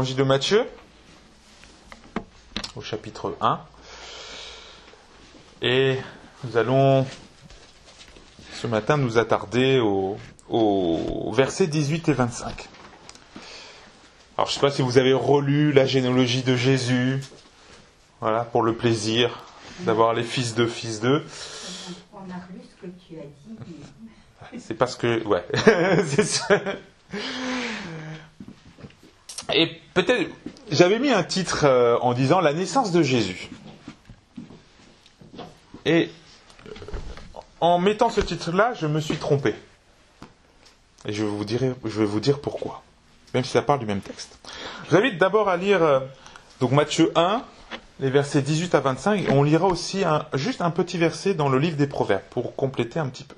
[0.00, 0.66] L'évangile de Matthieu
[2.74, 3.60] au chapitre 1
[5.60, 5.98] et
[6.42, 7.06] nous allons
[8.54, 10.16] ce matin nous attarder au,
[10.48, 12.68] au versets 18 et 25.
[14.38, 17.22] Alors je ne sais pas si vous avez relu la généalogie de Jésus,
[18.22, 19.44] voilà, pour le plaisir
[19.80, 21.26] d'avoir les fils de fils d'eux.
[22.14, 23.26] On a lu ce que tu as
[23.66, 24.60] dit.
[24.60, 25.22] C'est parce que.
[25.24, 25.44] Ouais.
[29.54, 30.30] Et peut-être.
[30.70, 33.50] J'avais mis un titre euh, en disant La naissance de Jésus.
[35.84, 36.10] Et
[36.66, 36.70] euh,
[37.60, 39.54] en mettant ce titre-là, je me suis trompé.
[41.06, 42.82] Et je vais vous dire, pourquoi.
[43.34, 44.38] Même si ça parle du même texte.
[44.84, 46.00] Je vous invite d'abord à lire euh,
[46.60, 47.42] donc Matthieu 1,
[48.00, 49.28] les versets 18 à 25.
[49.28, 50.02] Et on lira aussi
[50.34, 53.36] juste un petit verset dans le livre des Proverbes pour compléter un petit peu.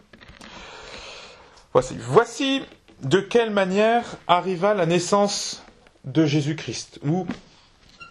[1.72, 1.96] Voici.
[1.98, 2.62] Voici
[3.02, 5.61] de quelle manière arriva la naissance
[6.05, 7.00] de Jésus-Christ.
[7.05, 7.27] Ou,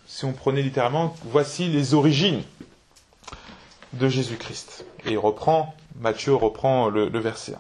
[0.06, 2.44] si on prenait littéralement, voici les origines
[3.94, 4.86] de Jésus-Christ.
[5.06, 7.58] Et il reprend, Matthieu reprend le, le verset 1.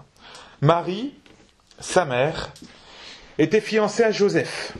[0.61, 1.13] Marie,
[1.79, 2.51] sa mère,
[3.37, 4.73] était fiancée à Joseph.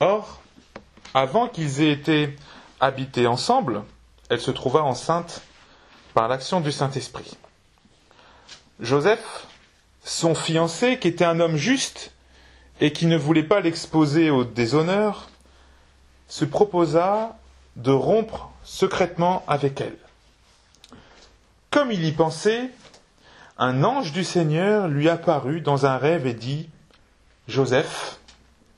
[0.00, 0.40] Or,
[1.14, 2.36] avant qu'ils aient été
[2.80, 3.82] habités ensemble,
[4.28, 5.42] elle se trouva enceinte
[6.14, 7.36] par l'action du Saint-Esprit.
[8.80, 9.46] Joseph,
[10.04, 12.12] son fiancé, qui était un homme juste
[12.80, 15.28] et qui ne voulait pas l'exposer au déshonneur,
[16.28, 17.36] se proposa
[17.76, 19.96] de rompre secrètement avec elle.
[21.70, 22.70] Comme il y pensait,
[23.58, 26.68] un ange du Seigneur lui apparut dans un rêve et dit
[27.48, 28.18] Joseph,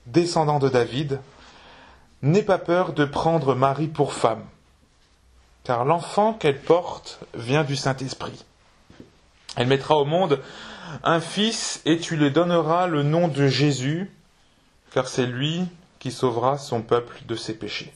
[0.07, 1.21] descendant de David,
[2.23, 4.45] n'aie pas peur de prendre Marie pour femme,
[5.65, 8.45] car l'enfant qu'elle porte vient du Saint-Esprit.
[9.57, 10.41] Elle mettra au monde
[11.03, 14.11] un fils et tu lui donneras le nom de Jésus,
[14.93, 15.65] car c'est lui
[15.99, 17.93] qui sauvera son peuple de ses péchés.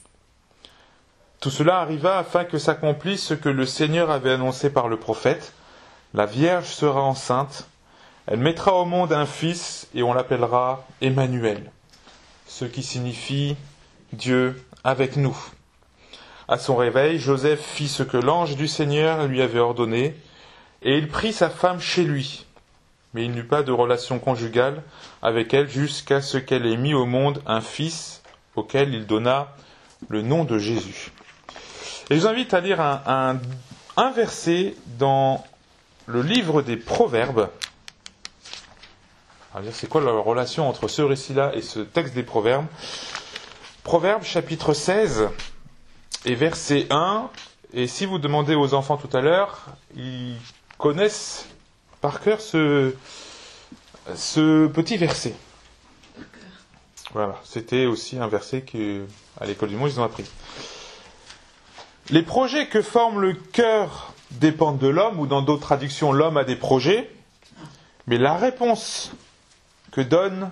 [1.40, 5.52] Tout cela arriva afin que s'accomplisse ce que le Seigneur avait annoncé par le prophète.
[6.14, 7.66] La Vierge sera enceinte,
[8.26, 11.72] elle mettra au monde un fils et on l'appellera Emmanuel,
[12.46, 13.56] ce qui signifie
[14.12, 15.36] Dieu avec nous.
[16.46, 20.14] À son réveil, Joseph fit ce que l'ange du Seigneur lui avait ordonné,
[20.82, 22.46] et il prit sa femme chez lui.
[23.14, 24.82] Mais il n'eut pas de relation conjugale
[25.20, 28.22] avec elle jusqu'à ce qu'elle ait mis au monde un fils
[28.56, 29.48] auquel il donna
[30.08, 31.10] le nom de Jésus.
[32.10, 33.38] Et je vous invite à lire un,
[34.14, 35.44] verset dans
[36.06, 37.48] le livre des Proverbes.
[39.70, 42.66] C'est quoi la relation entre ce récit-là et ce texte des Proverbes?
[43.84, 45.28] Proverbes chapitre 16
[46.24, 47.28] et verset 1.
[47.74, 50.36] Et si vous demandez aux enfants tout à l'heure, ils
[50.78, 51.46] connaissent
[52.02, 52.92] par cœur ce,
[54.66, 55.34] petit verset.
[57.12, 59.06] Voilà, c'était aussi un verset que
[59.40, 60.24] à l'école du monde ils ont appris.
[62.10, 66.44] Les projets que forme le cœur dépendent de l'homme, ou dans d'autres traductions, l'homme a
[66.44, 67.08] des projets,
[68.06, 69.12] mais la réponse
[69.92, 70.50] que donne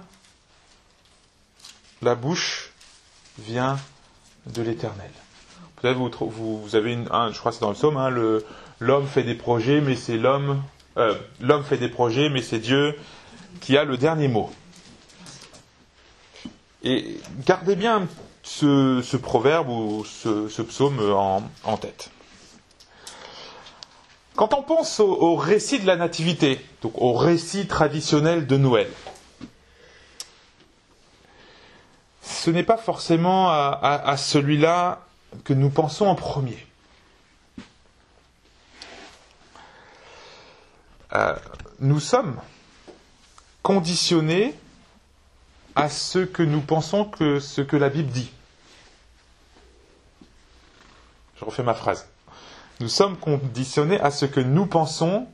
[2.02, 2.70] la bouche
[3.38, 3.78] vient
[4.46, 5.10] de l'éternel.
[5.76, 8.10] Peut-être vous, vous, avez une, un- je crois que c'est dans le psaume, hein,
[8.78, 10.62] l'homme fait des projets, mais c'est l'homme,
[10.96, 12.96] euh, l'homme fait des projets, mais c'est Dieu
[13.60, 14.50] qui a le dernier mot.
[16.82, 18.08] Et gardez bien
[18.42, 21.00] ce, proverbe ou ce, psaume
[21.64, 22.10] en, tête.
[24.34, 28.88] Quand on pense au, récit de la Nativité, donc au récit traditionnel de Noël,
[32.22, 35.04] ce n'est pas forcément à celui-là
[35.44, 36.58] que nous pensons en premier.
[41.12, 41.34] Euh,
[41.80, 42.38] nous sommes
[43.62, 44.54] conditionnés
[45.74, 48.30] à ce que nous pensons que ce que la Bible dit.
[51.38, 52.06] Je refais ma phrase.
[52.80, 55.26] Nous sommes conditionnés à ce que nous pensons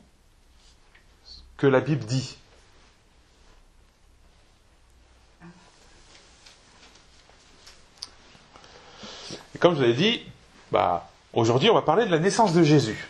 [1.57, 2.39] que la Bible dit.
[9.61, 10.21] Comme je l'ai dit,
[10.71, 13.09] bah, aujourd'hui on va parler de la naissance de Jésus.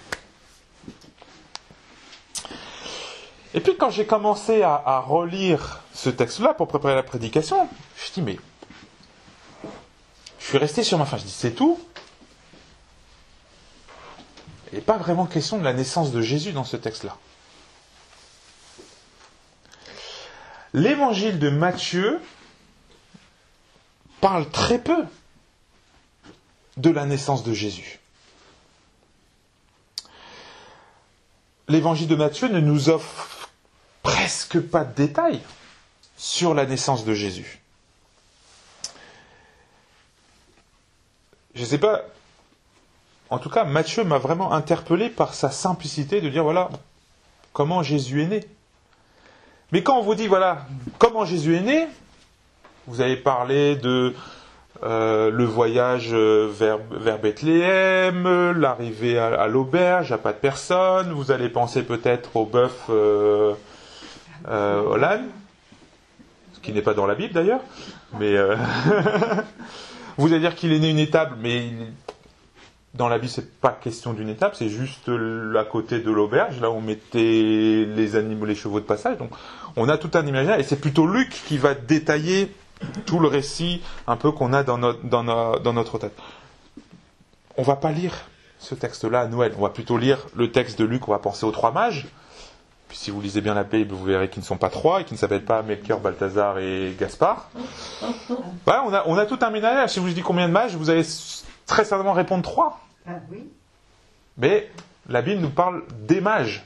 [3.56, 8.12] Et puis quand j'ai commencé à, à relire ce texte-là pour préparer la prédication, je
[8.14, 8.36] dis mais
[10.40, 11.18] je suis resté sur ma fin.
[11.18, 11.78] Je dis c'est tout.
[14.72, 17.16] Il n'est pas vraiment question de la naissance de Jésus dans ce texte-là.
[20.74, 22.20] L'évangile de Matthieu
[24.20, 25.04] parle très peu
[26.76, 28.00] de la naissance de Jésus.
[31.68, 33.35] L'évangile de Matthieu ne nous offre
[34.06, 35.40] presque pas de détails
[36.16, 37.60] sur la naissance de Jésus.
[41.56, 42.02] Je ne sais pas,
[43.30, 46.70] en tout cas, Matthieu m'a vraiment interpellé par sa simplicité de dire, voilà,
[47.52, 48.44] comment Jésus est né.
[49.72, 50.66] Mais quand on vous dit, voilà,
[50.98, 51.88] comment Jésus est né,
[52.86, 54.14] vous avez parlé de
[54.84, 61.48] euh, le voyage euh, vers, Bethléem, l'arrivée à, l'auberge, à pas de personne, vous allez
[61.48, 63.54] penser peut-être au bœuf euh,
[64.48, 65.18] euh,
[66.52, 67.60] ce qui n'est pas dans la Bible d'ailleurs,
[68.18, 68.34] mais
[70.18, 71.70] vous allez dire qu'il est né une étape, mais
[72.94, 75.10] dans la Bible, c'est pas question d'une étape, c'est juste
[75.58, 79.18] à côté de l'auberge, là où on mettait les animaux, les chevaux de passage.
[79.18, 79.30] Donc,
[79.76, 82.50] on a tout un imaginaire, et c'est plutôt Luc qui va détailler
[83.04, 86.16] tout le récit un peu qu'on a dans notre, dans notre tête.
[87.56, 88.12] On va pas lire
[88.58, 91.44] ce texte-là à Noël, on va plutôt lire le texte de Luc, on va penser
[91.44, 92.06] aux trois mages.
[92.88, 95.04] Puis si vous lisez bien la Bible, vous verrez qu'ils ne sont pas trois et
[95.04, 97.50] qu'ils ne s'appellent pas Melchior, Balthazar et Gaspard.
[98.64, 99.90] Voilà, on a, on a tout un ménage.
[99.90, 101.04] Si je vous dis combien de mages, vous allez
[101.66, 102.80] très certainement répondre trois.
[103.08, 103.44] Ah oui.
[104.38, 104.70] Mais
[105.08, 106.64] la Bible nous parle des mages,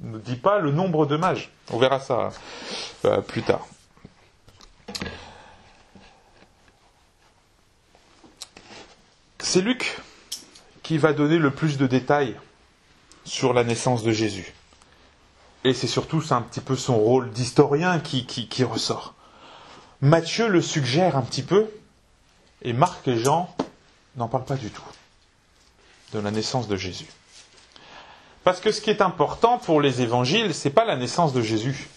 [0.00, 1.50] ne dit pas le nombre de mages.
[1.72, 2.30] On verra ça
[3.04, 3.66] euh, plus tard.
[9.38, 9.98] C'est Luc
[10.82, 12.36] qui va donner le plus de détails
[13.24, 14.54] sur la naissance de Jésus.
[15.64, 19.14] Et c'est surtout un petit peu son rôle d'historien qui, qui, ressort.
[20.00, 21.66] Matthieu le suggère un petit peu,
[22.62, 23.54] et Marc et Jean
[24.16, 24.82] n'en parlent pas du tout
[26.12, 27.06] de la naissance de Jésus.
[28.42, 31.88] Parce que ce qui est important pour les évangiles, c'est pas la naissance de Jésus.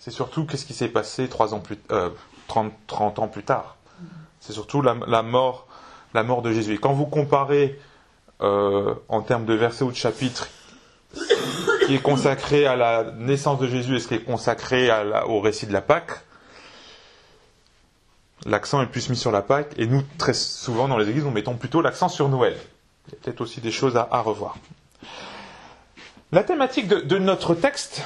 [0.00, 1.78] C'est surtout qu'est-ce qui s'est passé 3 ans plus,
[2.48, 3.76] 30, euh, ans plus tard.
[4.40, 5.68] C'est surtout la, mort,
[6.14, 6.74] la mort de Jésus.
[6.74, 7.78] Et quand vous comparez
[8.40, 10.48] euh, en termes de versets ou de chapitres
[11.86, 14.90] qui est consacré à la naissance de Jésus et ce qui est consacré
[15.26, 16.12] au récit de la Pâque,
[18.46, 21.30] l'accent est plus mis sur la Pâque, et nous, très souvent dans les églises, nous
[21.30, 22.56] mettons plutôt l'accent sur Noël.
[23.08, 24.56] Il y a peut-être aussi des choses à, revoir.
[26.30, 28.02] La thématique de, notre texte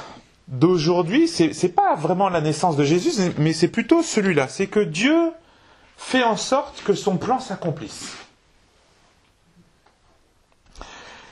[0.47, 4.47] d'aujourd'hui, c'est, n'est pas vraiment la naissance de Jésus, mais c'est plutôt celui-là.
[4.47, 5.31] C'est que Dieu
[5.97, 8.13] fait en sorte que son plan s'accomplisse.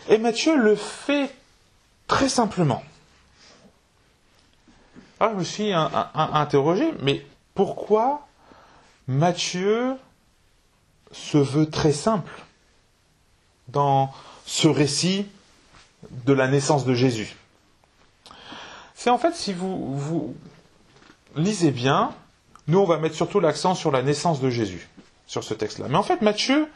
[0.09, 1.31] Et Matthieu le fait
[2.07, 2.83] très simplement.
[5.19, 8.27] Alors je me suis interrogé, mais pourquoi
[9.07, 9.95] Matthieu
[11.11, 12.31] se veut très simple
[13.69, 14.11] dans
[14.45, 15.25] ce récit
[16.25, 17.35] de la naissance de Jésus?
[18.93, 20.35] C'est en fait, si vous, vous
[21.35, 22.13] lisez bien,
[22.67, 24.89] nous on va mettre surtout l'accent sur la naissance de Jésus,
[25.27, 25.87] sur ce texte-là.
[25.89, 26.67] Mais en fait, Matthieu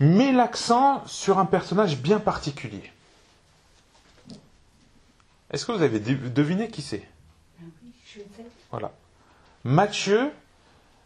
[0.00, 2.92] met l'accent sur un personnage bien particulier.
[5.52, 7.06] Est-ce que vous avez deviné qui c'est?
[8.70, 8.92] Voilà.
[9.64, 10.30] Matthieu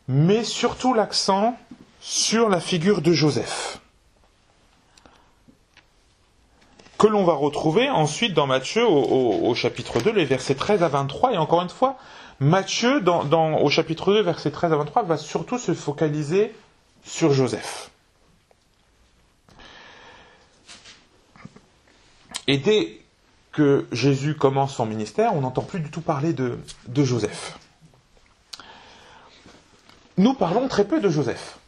[0.09, 1.57] met surtout l'accent
[2.01, 3.81] sur la figure de Joseph,
[6.99, 11.33] que l'on va retrouver ensuite dans Matthieu au, chapitre 2, les versets 13 à 23.
[11.33, 11.97] Et encore une fois,
[12.39, 16.55] Matthieu, dans, au chapitre 2, versets 13 à 23, va surtout se focaliser
[17.05, 17.91] sur Joseph.
[22.47, 23.01] Et dès
[23.57, 26.59] que Jésus commence son ministère, on n'entend plus du tout parler de
[26.95, 27.59] Joseph
[30.19, 31.59] nous parlons très peu de Joseph.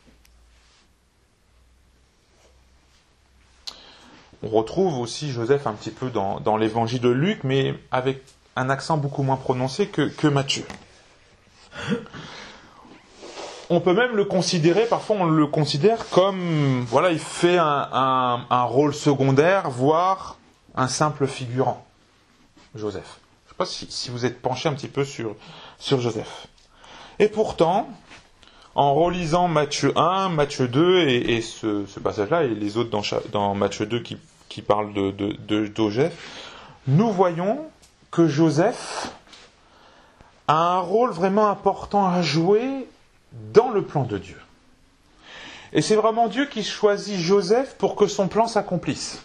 [4.42, 8.22] On retrouve aussi Joseph un petit peu dans, l'évangile de Luc, mais avec
[8.56, 10.64] un accent beaucoup moins prononcé que, Matthieu.
[13.70, 18.94] On peut même le considérer, parfois on le considère comme, voilà, il fait un, rôle
[18.94, 20.37] secondaire, voire
[20.78, 21.84] un simple figurant,
[22.74, 23.18] Joseph.
[23.46, 25.34] Je ne sais pas si, vous êtes penché un petit peu sur,
[25.78, 26.46] sur Joseph.
[27.18, 27.88] Et pourtant,
[28.76, 33.86] en relisant Matthieu 1, Matthieu 2 et, ce, passage-là, et les autres dans, dans Matthieu
[33.86, 34.18] 2 qui,
[34.48, 36.14] qui parlent de, de, Joseph,
[36.86, 37.66] nous voyons
[38.12, 39.10] que Joseph
[40.46, 42.88] a un rôle vraiment important à jouer
[43.52, 44.40] dans le plan de Dieu.
[45.72, 49.22] Et c'est vraiment Dieu qui choisit Joseph pour que son plan s'accomplisse.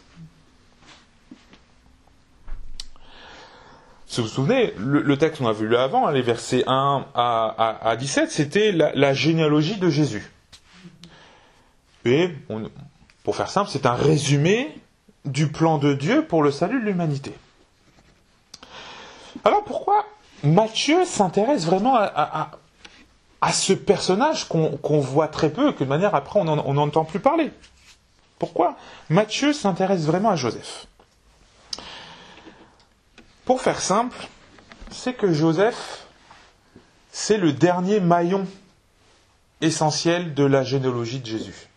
[4.14, 8.30] Si vous vous souvenez, le, texte qu'on a vu avant, les versets 1 à, 17,
[8.30, 10.32] c'était la, généalogie de Jésus.
[12.06, 12.30] Et,
[13.24, 14.80] pour faire simple, c'est un résumé
[15.26, 17.34] du plan de Dieu pour le salut de l'humanité.
[19.44, 20.06] Alors pourquoi
[20.44, 22.52] Matthieu s'intéresse vraiment à,
[23.52, 27.50] ce personnage qu'on voit très peu, que de manière après on n'entend plus parler?
[28.38, 28.76] Pourquoi
[29.10, 30.86] Matthieu s'intéresse vraiment à Joseph?
[33.46, 34.18] Pour faire simple,
[34.92, 36.06] c'est que Joseph,
[37.12, 38.48] c'est le dernier maillon
[39.62, 41.70] essentiel de la généalogie de Jésus.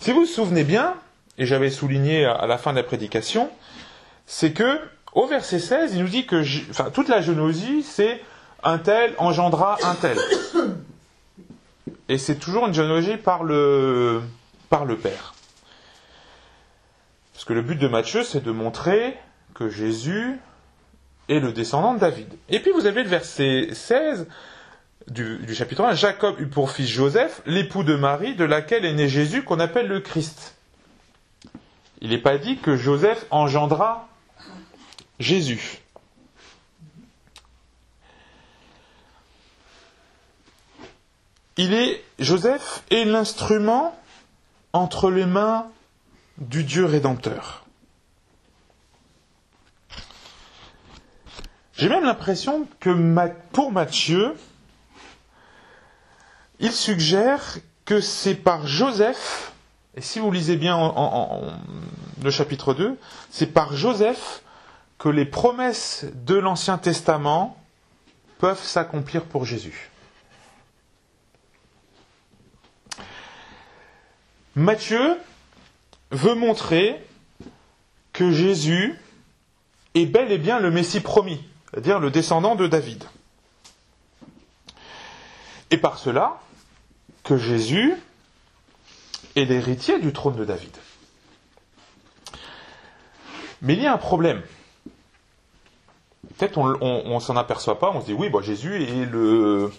[0.00, 0.94] Si vous vous souvenez bien,
[1.38, 3.50] et j'avais souligné à la fin de la prédication,
[4.26, 4.80] c'est que
[5.12, 6.44] au verset 16, il nous dit que
[6.90, 8.22] toute la généalogie, c'est
[8.62, 10.18] un tel engendra un tel.
[12.08, 14.22] Et c'est toujours une généalogie par le,
[14.68, 15.34] par le Père.
[17.32, 19.16] Parce que le but de Matthieu, c'est de montrer
[19.54, 20.38] que Jésus
[21.28, 22.28] est le descendant de David.
[22.48, 24.26] Et puis vous avez le verset 16
[25.08, 25.94] du, du chapitre 1.
[25.94, 29.88] Jacob eut pour fils Joseph, l'époux de Marie, de laquelle est né Jésus, qu'on appelle
[29.88, 30.54] le Christ.
[32.00, 34.08] Il n'est pas dit que Joseph engendra
[35.18, 35.80] Jésus.
[41.56, 43.98] Il est, Joseph est l'instrument
[44.72, 45.66] entre les mains
[46.38, 47.64] du Dieu rédempteur.
[51.78, 52.90] J'ai même l'impression que
[53.52, 54.34] pour Matthieu,
[56.58, 59.52] il suggère que c'est par Joseph,
[59.94, 61.40] et si vous lisez bien en,
[62.20, 62.98] le chapitre 2,
[63.30, 64.42] c'est par Joseph
[64.98, 67.56] que les promesses de l'Ancien Testament
[68.38, 69.90] peuvent s'accomplir pour Jésus.
[74.56, 75.16] Matthieu
[76.10, 77.00] veut montrer
[78.12, 78.98] que Jésus
[79.94, 83.04] est bel et bien le Messie promis, c'est-à-dire le descendant de David.
[85.70, 86.40] Et par cela,
[87.24, 87.94] que Jésus
[89.36, 90.74] est l'héritier du trône de David.
[93.60, 94.42] Mais il y a un problème.
[96.36, 99.70] Peut-être on ne s'en aperçoit pas, on se dit oui, bon, Jésus est le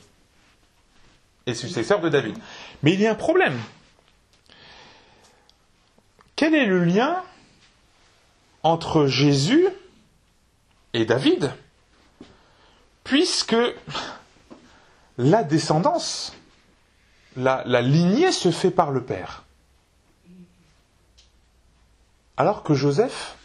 [1.53, 2.37] successeur de David.
[2.83, 3.59] Mais il y a un problème.
[6.35, 7.23] Quel est le lien
[8.61, 9.67] entre Jésus
[10.93, 11.51] et David?
[13.09, 13.55] Puisque
[15.17, 16.31] la descendance,
[17.35, 19.45] la, lignée se fait par le Père.
[22.37, 23.35] Alors que Joseph,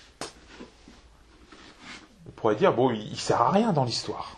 [2.28, 4.37] on pourrait dire, bon, il, ne sert à rien dans l'histoire.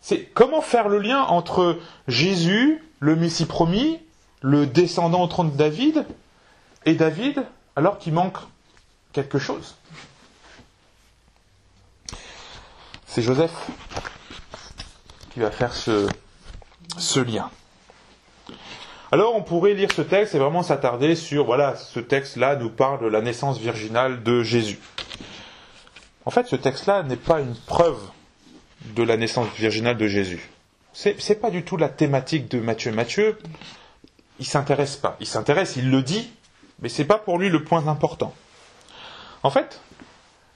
[0.00, 1.78] C'est comment faire le lien entre
[2.08, 4.00] Jésus, le Messie promis,
[4.40, 6.06] le descendant au trône de David,
[6.86, 8.38] et David alors qu'il manque
[9.12, 9.76] quelque chose.
[13.14, 13.52] C'est Joseph
[15.34, 17.50] qui va faire ce, lien.
[19.10, 23.04] Alors on pourrait lire ce texte et vraiment s'attarder sur, voilà, ce texte-là nous parle
[23.04, 24.78] de la naissance virginale de Jésus.
[26.24, 28.00] En fait, ce texte-là n'est pas une preuve
[28.96, 30.48] de la naissance virginale de Jésus.
[30.94, 32.92] C'est, n'est pas du tout la thématique de Matthieu.
[32.92, 33.38] Matthieu,
[34.38, 35.18] il s'intéresse pas.
[35.20, 36.32] Il s'intéresse, il le dit,
[36.80, 38.32] mais ce n'est pas pour lui le point important.
[39.42, 39.82] En fait,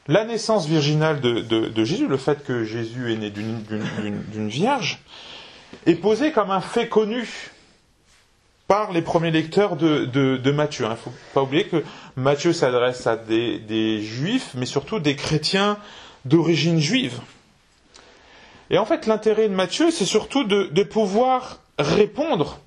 [0.09, 5.01] la naissance virginale de, Jésus, le fait que Jésus est né d'une vierge,
[5.87, 7.51] est posé comme un fait connu
[8.69, 10.85] par les premiers lecteurs de, Matthieu.
[10.87, 11.85] Il ne faut pas oublier que
[12.17, 15.79] Matthieu s'adresse à des, juifs, mais surtout des chrétiens
[16.25, 17.21] d'origine juive.
[18.71, 22.59] Et en fait, l'intérêt de Matthieu, c'est surtout de, pouvoir répondre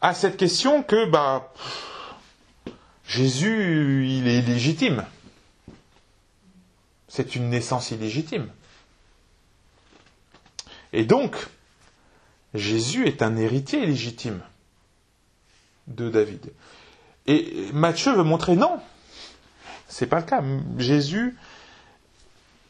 [0.00, 1.52] à cette question que, bah,
[3.06, 5.04] Jésus, il est illégitime.
[7.18, 8.48] C'est une naissance illégitime.
[10.92, 11.34] Et donc,
[12.54, 14.40] Jésus est un héritier illégitime
[15.88, 16.52] de David.
[17.26, 18.78] Et Matthieu veut montrer non,
[19.88, 20.44] c'est pas le cas.
[20.76, 21.36] Jésus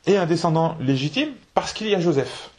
[0.06, 2.50] est un descendant légitime parce qu'il y a Joseph.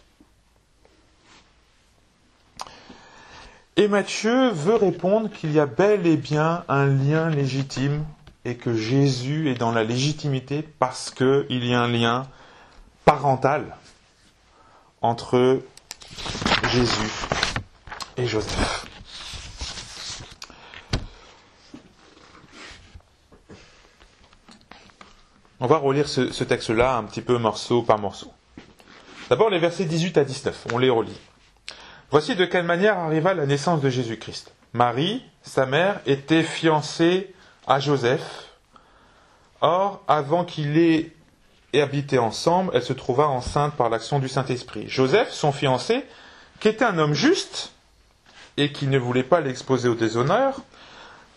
[3.78, 8.06] Et Matthieu veut répondre qu'il y a bel et bien un lien légitime
[8.50, 12.28] et que Jésus est dans la légitimité parce qu'il y a un lien
[13.06, 13.78] parental
[15.02, 15.62] entre
[16.72, 17.12] Jésus
[18.18, 18.88] et Joseph.
[25.60, 28.32] On va relire ce, ce texte-là un petit peu morceau par morceau.
[29.30, 31.20] D'abord les versets 18 à 19, on les relit.
[32.10, 34.56] Voici de quelle manière arriva la naissance de Jésus-Christ.
[34.74, 37.36] Marie, sa mère, était fiancée
[37.70, 38.50] à Joseph.
[39.62, 41.14] Or, avant qu'il ait
[41.74, 44.90] habité ensemble, elle se trouva enceinte par l'action du Saint-Esprit.
[44.90, 46.04] Joseph, son fiancé,
[46.60, 47.72] qui était un homme juste
[48.58, 50.62] et qui ne voulait pas l'exposer au déshonneur,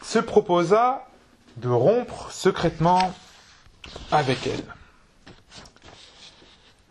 [0.02, 1.06] se proposa
[1.58, 3.14] de rompre secrètement
[4.10, 4.64] avec elle.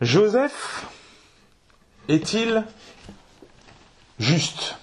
[0.02, 0.86] Joseph
[2.08, 2.66] est-il
[4.20, 4.76] juste?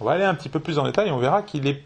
[0.00, 1.84] On va aller un petit peu plus en détail et on verra qu'il n'est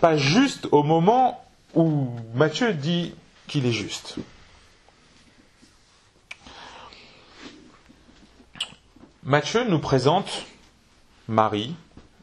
[0.00, 1.44] pas juste au moment
[1.74, 3.14] où Matthieu dit
[3.48, 4.16] qu'il est juste.
[9.24, 10.46] Matthieu nous présente
[11.26, 11.74] Marie,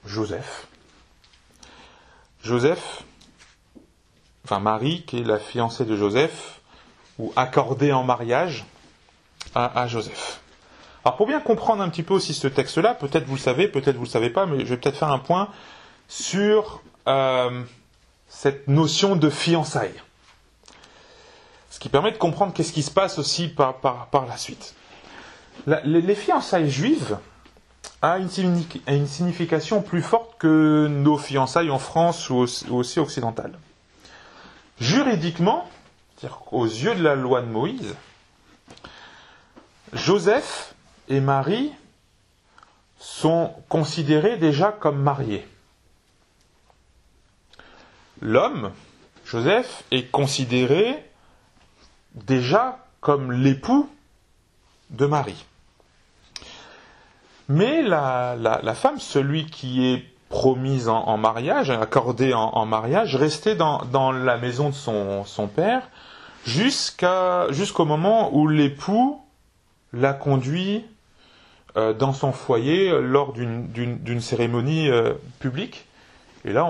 [0.05, 0.67] Joseph.
[2.41, 3.03] Joseph,
[4.45, 6.61] enfin Marie, qui est la fiancée de Joseph,
[7.17, 8.65] ou accordée en mariage
[9.53, 10.39] à Joseph.
[11.05, 13.95] Alors pour bien comprendre un petit peu aussi ce texte-là, peut-être vous le savez, peut-être
[13.95, 15.47] vous le savez pas, mais je vais peut-être faire un point
[16.07, 17.63] sur euh,
[18.27, 20.01] cette notion de fiançailles.
[21.69, 24.75] Ce qui permet de comprendre qu'est-ce qui se passe aussi par, par, la suite.
[25.65, 27.17] les, fiançailles juives
[28.01, 28.27] ont
[28.87, 33.57] une, signification plus forte que nos fiançailles en France ou aussi, occidentales.
[34.79, 35.69] Juridiquement,
[36.17, 37.95] c'est-à-dire aux yeux de la loi de Moïse,
[39.93, 40.75] Joseph
[41.09, 41.71] et Marie
[42.99, 45.47] sont considérés déjà comme mariés.
[48.21, 48.71] L'homme,
[49.25, 51.03] Joseph, est considéré
[52.13, 53.89] déjà comme l'époux
[54.89, 55.45] de Marie.
[57.47, 64.37] Mais la, femme, celui qui est promise en, mariage, accordé en, mariage, restait dans, la
[64.37, 65.89] maison de son, père
[66.45, 69.21] jusqu'au moment où l'époux
[69.93, 70.85] l'a conduit
[71.75, 75.85] dans son foyer lors d'une cérémonie euh, publique.
[76.45, 76.69] Et là,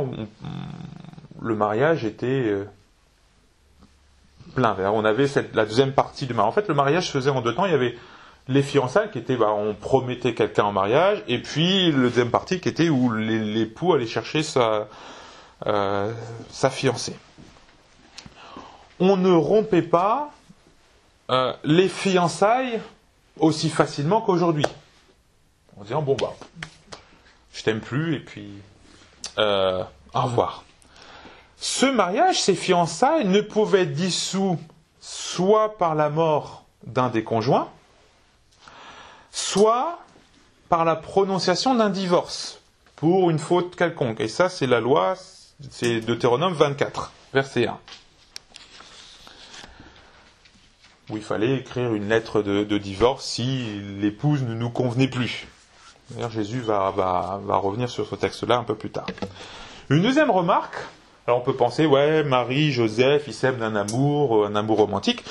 [1.41, 2.65] le mariage était euh,
[4.56, 6.50] plein On avait la deuxième partie du mariage.
[6.50, 7.65] En fait, le mariage se faisait en deux temps.
[7.65, 7.96] Il y avait
[8.48, 12.60] les fiançailles qui étaient, bah, on promettait quelqu'un en mariage, et puis le deuxième partie
[12.60, 14.88] qui était où l'époux allait chercher sa,
[15.68, 16.12] euh,
[16.50, 17.15] sa fiancée.
[19.00, 20.32] On ne rompait pas
[21.29, 22.79] euh, les fiançailles
[23.39, 24.65] aussi facilement qu'aujourd'hui.
[25.79, 26.35] En disant bon bah,
[27.53, 28.51] je t'aime plus et puis
[29.37, 30.63] euh, au revoir.
[31.57, 34.59] Ce mariage, ces fiançailles, ne pouvaient être dissous
[35.00, 37.70] soit par la mort d'un des conjoints,
[39.31, 40.00] soit
[40.70, 42.61] par la prononciation d'un divorce
[42.96, 44.20] pour une faute quelconque.
[44.20, 45.15] Et ça, c'est la loi,
[45.70, 47.79] c'est Deutéronome 24, verset 1.
[51.09, 55.48] Où il fallait écrire une lettre de, divorce si l'épouse ne nous convenait plus.
[56.11, 59.05] D'ailleurs, Jésus va, va revenir sur ce texte-là un peu plus tard.
[59.89, 60.75] Une deuxième remarque,
[61.29, 65.24] alors on peut penser, ouais, Marie, Joseph, ils s'aiment d'un amour, un amour romantique.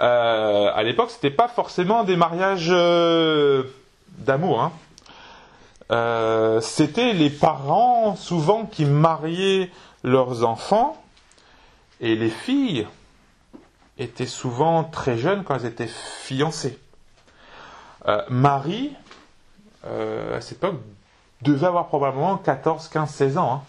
[0.00, 3.62] Euh, à l'époque, c'était pas forcément des mariages euh,
[4.18, 4.60] d'amour.
[4.60, 4.72] Hein.
[5.92, 9.70] Euh, c'était les parents souvent qui mariaient
[10.02, 11.00] leurs enfants
[12.00, 12.88] et les filles
[13.98, 16.76] étaient souvent très jeunes quand elles étaient fiancées.
[18.28, 18.92] Marie,
[19.86, 20.80] à cette époque,
[21.42, 23.52] devait avoir probablement 14, 15, 16 ans.
[23.52, 23.62] Hein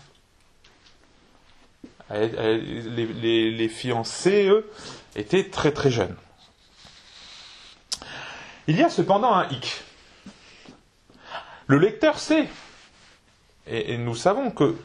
[2.10, 4.70] les, fiancés, eux,
[5.16, 6.16] étaient très très jeunes.
[8.68, 9.84] Il y a cependant un hic.
[11.68, 12.48] Le lecteur sait,
[13.66, 14.78] et, nous savons que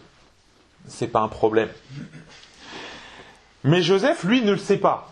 [0.89, 1.71] c'est pas un problème.
[3.65, 5.09] Mais Joseph, lui, ne le sait pas.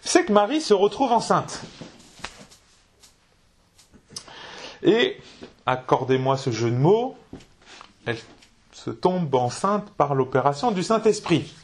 [0.00, 1.62] C'est que Marie se retrouve enceinte.
[4.84, 5.16] Et,
[5.66, 7.16] accordez-moi ce jeu de mots,
[8.06, 8.18] elle
[8.72, 11.54] se tombe enceinte par l'opération du Saint-Esprit.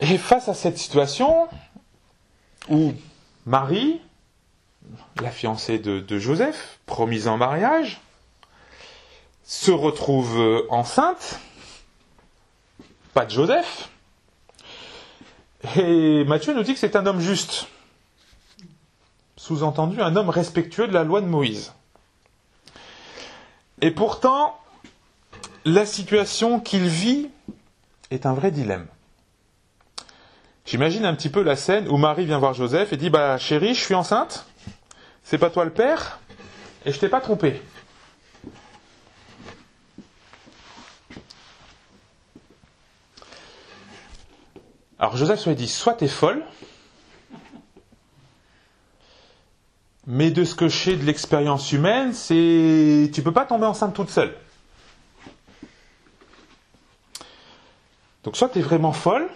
[0.00, 1.48] Et face à cette situation
[2.68, 2.92] où
[3.46, 4.00] Marie,
[5.22, 8.00] la fiancée de, Joseph, promise en mariage,
[9.44, 11.38] se retrouve enceinte,
[13.14, 13.88] pas de Joseph,
[15.76, 17.68] et Matthieu nous dit que c'est un homme juste,
[19.44, 21.74] sous-entendu un homme respectueux de la loi de Moïse.
[23.82, 24.58] Et pourtant,
[25.66, 27.28] la situation qu'il vit
[28.10, 28.86] est un vrai dilemme.
[30.64, 33.74] J'imagine un petit peu la scène où Marie vient voir Joseph et dit Bah chérie,
[33.74, 34.46] je suis enceinte,
[35.24, 36.20] c'est pas toi le père,
[36.86, 37.60] et je t'ai pas trompé.
[44.98, 46.42] Alors Joseph lui dit Soit t'es folle,
[50.06, 53.94] Mais de ce que je sais de l'expérience humaine, c'est tu peux pas tomber enceinte
[53.94, 54.34] toute seule.
[58.22, 59.28] Donc soit tu es vraiment folle,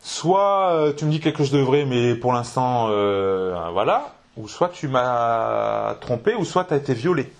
[0.00, 4.48] soit euh, tu me dis quelque chose de vrai, mais pour l'instant, euh, voilà, ou
[4.48, 7.32] soit tu m'as trompé, ou soit tu as été violée.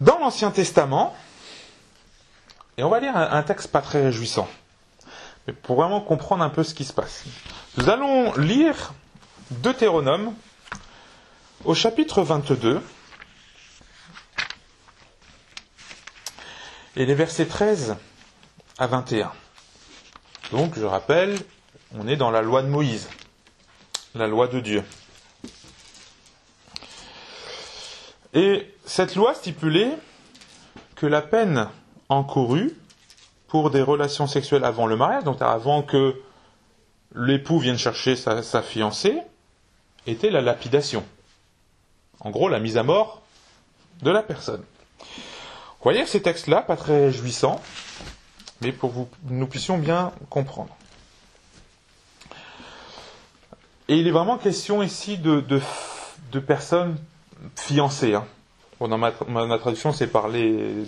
[0.00, 1.14] Dans l'Ancien Testament,
[2.76, 4.46] et on va lire un texte pas très réjouissant,
[5.46, 7.24] mais pour vraiment comprendre un peu ce qui se passe.
[7.76, 8.92] Nous allons lire
[9.50, 10.34] Deutéronome,
[11.64, 12.82] au chapitre 22,
[16.96, 17.96] et les versets 13
[18.78, 19.32] à 21.
[20.52, 21.38] Donc, je rappelle,
[21.98, 23.08] On est dans la loi de Moïse,
[24.14, 24.84] la loi de Dieu.
[28.34, 29.96] Et cette loi stipulait
[30.94, 31.70] que la peine
[32.10, 32.76] encourue
[33.46, 36.20] pour des relations sexuelles avant le mariage, donc avant que
[37.14, 39.22] l'époux vienne chercher sa, sa fiancée,
[40.10, 41.04] était la lapidation.
[42.20, 43.22] En gros, la mise à mort
[44.02, 44.62] de la personne.
[45.00, 47.60] Vous voyez ces textes-là, pas très jouissants,
[48.60, 48.98] mais pour que
[49.30, 50.76] nous puissions bien comprendre.
[53.88, 55.42] Et il est vraiment question ici de,
[56.40, 56.96] personnes
[57.56, 58.14] fiancées.
[58.14, 58.26] Hein.
[58.78, 59.12] Bon, dans ma,
[59.58, 60.84] traduction, c'est parler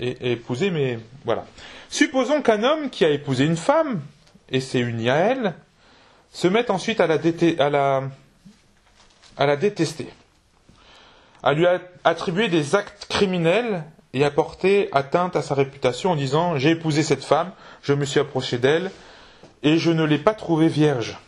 [0.00, 1.46] mais voilà.
[1.88, 4.00] Supposons qu'un homme qui a épousé une femme
[4.48, 5.54] et s'est uni à elle
[6.32, 7.56] se mette ensuite à la détester,
[11.42, 11.66] à lui
[12.04, 17.02] attribuer des actes criminels et à porter atteinte à sa réputation en disant J'ai épousé
[17.02, 18.90] cette femme, je me suis approché d'elle,
[19.62, 21.18] et je ne l'ai pas trouvée vierge.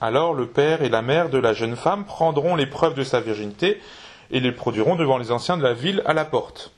[0.00, 3.20] Alors le père et la mère de la jeune femme prendront les preuves de sa
[3.20, 3.80] virginité
[4.30, 6.72] et les produiront devant les anciens de la ville à la porte.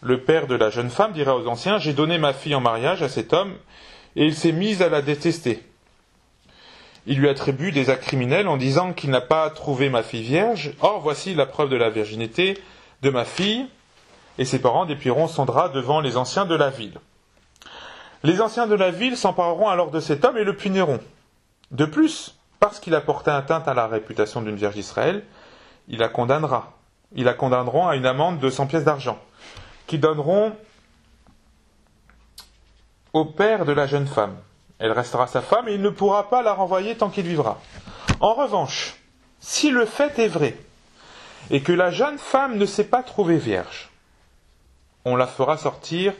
[0.00, 3.02] Le père de la jeune femme dira aux anciens J'ai donné ma fille en mariage
[3.02, 3.54] à cet homme,
[4.16, 5.62] et il s'est mis à la détester.
[7.06, 10.72] Il lui attribue des actes criminels en disant qu'il n'a pas trouvé ma fille vierge.
[10.80, 12.58] Or, voici la preuve de la virginité
[13.02, 13.66] de ma fille,
[14.38, 16.98] et ses parents dépieront son drap devant les anciens de la ville.
[18.22, 21.00] Les anciens de la ville s'empareront alors de cet homme et le puniront.
[21.72, 25.24] De plus, parce qu'il a porté atteinte à la réputation d'une vierge d'Israël,
[25.88, 26.78] il la condamnera.
[27.14, 29.18] Ils la condamneront à une amende de 100 pièces d'argent,
[29.88, 30.52] qui donneront
[33.12, 34.36] au père de la jeune femme.
[34.82, 37.60] Elle restera sa femme et il ne pourra pas la renvoyer tant qu'il vivra.
[38.18, 38.96] En revanche,
[39.38, 40.56] si le fait est vrai,
[41.50, 43.90] et que la jeune femme ne s'est pas trouvée vierge,
[45.04, 46.12] on la fera sortir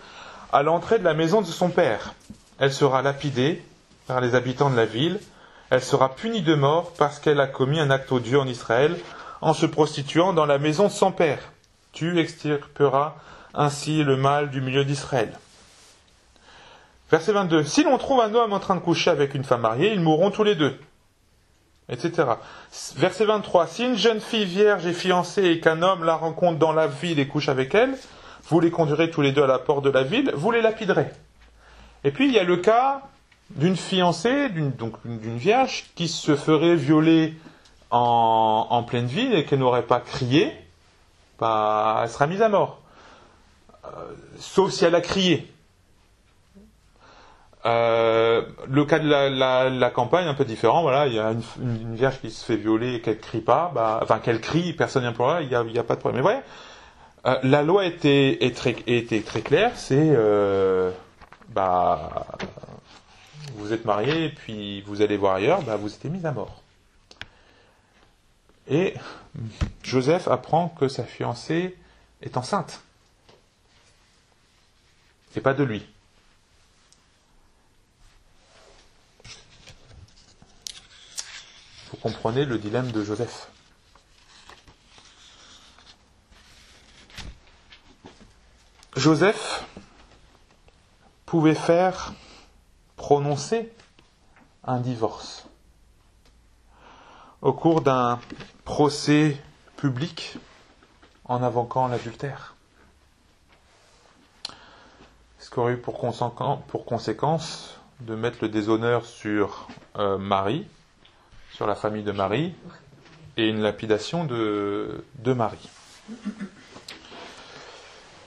[0.52, 2.14] à l'entrée de la maison de son père.
[2.60, 3.64] Elle sera lapidée
[4.06, 5.18] par les habitants de la ville,
[5.70, 8.96] elle sera punie de mort parce qu'elle a commis un acte odieux en Israël
[9.40, 11.50] en se prostituant dans la maison de son père.
[11.90, 13.16] Tu extirperas
[13.54, 15.32] ainsi le mal du milieu d'Israël.
[17.12, 17.64] Verset 22.
[17.64, 20.30] Si l'on trouve un homme en train de coucher avec une femme mariée, ils mourront
[20.30, 20.80] tous les deux.
[21.90, 22.10] Etc.
[22.96, 23.66] Verset 23.
[23.66, 27.18] Si une jeune fille vierge est fiancée et qu'un homme la rencontre dans la ville
[27.18, 27.98] et couche avec elle,
[28.48, 31.10] vous les conduirez tous les deux à la porte de la ville, vous les lapiderez.
[32.04, 33.02] Et puis il y a le cas
[33.50, 37.34] d'une fiancée, d'une, donc d'une vierge, qui se ferait violer
[37.90, 40.50] en, pleine ville et qu'elle n'aurait pas crié,
[41.38, 42.80] bah, elle sera mise à mort.
[43.84, 43.88] Euh,
[44.38, 45.52] sauf si elle a crié.
[47.64, 50.82] Euh, le cas de la, la, la, campagne un peu différent.
[50.82, 54.00] Voilà, il y a une, vierge qui se fait violer et qu'elle crie pas, bah,
[54.02, 56.24] enfin qu'elle crie, personne n'y il a, y a pas de problème.
[56.24, 56.42] Mais ouais,
[57.26, 59.72] euh, la loi était, est très, était très claire.
[59.76, 60.90] C'est euh,
[61.50, 62.26] bah
[63.54, 66.62] vous êtes marié, puis vous allez voir ailleurs, bah, vous êtes mis à mort.
[68.68, 68.94] Et
[69.82, 71.76] Joseph apprend que sa fiancée
[72.22, 72.82] est enceinte.
[75.36, 75.91] Et pas de lui.
[82.02, 83.48] Comprenez le dilemme de Joseph.
[88.96, 89.64] Joseph
[91.26, 92.12] pouvait faire
[92.96, 93.72] prononcer
[94.64, 95.46] un divorce
[97.40, 98.18] au cours d'un
[98.64, 99.40] procès
[99.76, 100.38] public
[101.24, 102.54] en invoquant l'adultère.
[105.38, 105.98] Ce qui aurait eu pour,
[106.84, 110.66] conséquence de mettre le déshonneur sur euh, Marie,
[111.52, 112.54] sur la famille de Marie,
[113.36, 115.68] et une lapidation de, de Marie.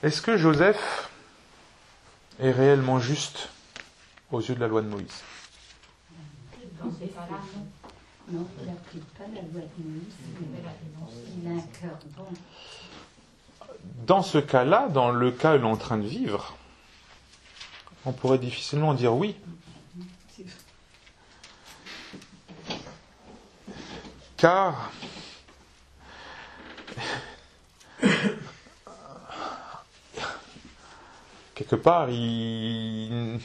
[0.04, 1.10] Est-ce que Joseph
[2.40, 3.50] est réellement juste
[4.32, 5.24] aux yeux de la loi de Moïse?
[6.84, 7.40] Dans ces cas-là,
[8.32, 8.48] non.
[8.62, 10.14] il n'applique pas la loi de Moïse,
[11.42, 12.26] il a un cœur bon.
[14.06, 16.56] Dans ce cas-là, dans le cas où l'on est en train de vivre,
[18.06, 19.36] on pourrait difficilement dire oui.
[24.46, 24.92] Car
[31.56, 33.40] quelque part, il,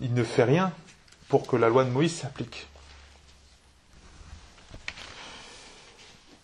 [0.00, 0.72] ne fait rien
[1.28, 2.66] pour que la loi de Moïse s'applique.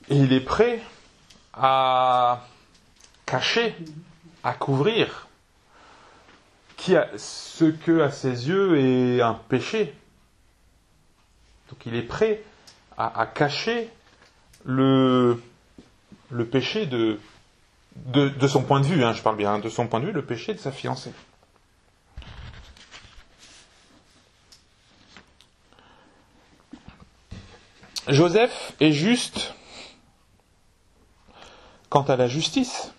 [0.08, 0.80] Et il est prêt
[1.52, 2.46] à
[3.26, 3.76] cacher,
[4.44, 5.26] à couvrir
[6.78, 9.92] ce que à ses yeux est un péché.
[11.68, 12.44] Donc il est prêt
[13.00, 13.90] à, cacher
[14.64, 15.40] le,
[16.50, 17.18] péché de,
[18.46, 20.24] son point de vue, hein, je parle bien, hein, de son point de vue, le
[20.24, 21.12] péché de sa fiancée.
[28.08, 29.54] Joseph est juste
[31.88, 32.92] quant à la justice.